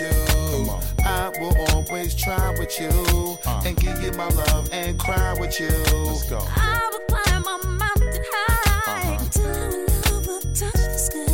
With 0.00 0.12
you. 0.12 1.04
I 1.04 1.30
will 1.38 1.56
always 1.70 2.14
try 2.14 2.50
with 2.58 2.80
you. 2.80 3.38
Uh. 3.46 3.62
And 3.64 3.76
give 3.76 4.02
you 4.02 4.12
my 4.12 4.28
love 4.28 4.68
and 4.72 4.98
cry 4.98 5.34
with 5.38 5.58
you. 5.60 5.68
Let's 5.68 6.28
go. 6.28 6.38
I 6.40 6.90
will 6.92 7.00
climb 7.16 7.42
a 7.42 7.66
mountain 7.66 8.24
high 8.32 9.16
until 9.20 9.46
our 9.46 9.86
love 9.86 10.26
will 10.26 10.40
touch 10.40 10.72
the 10.72 10.98
sky. 10.98 11.33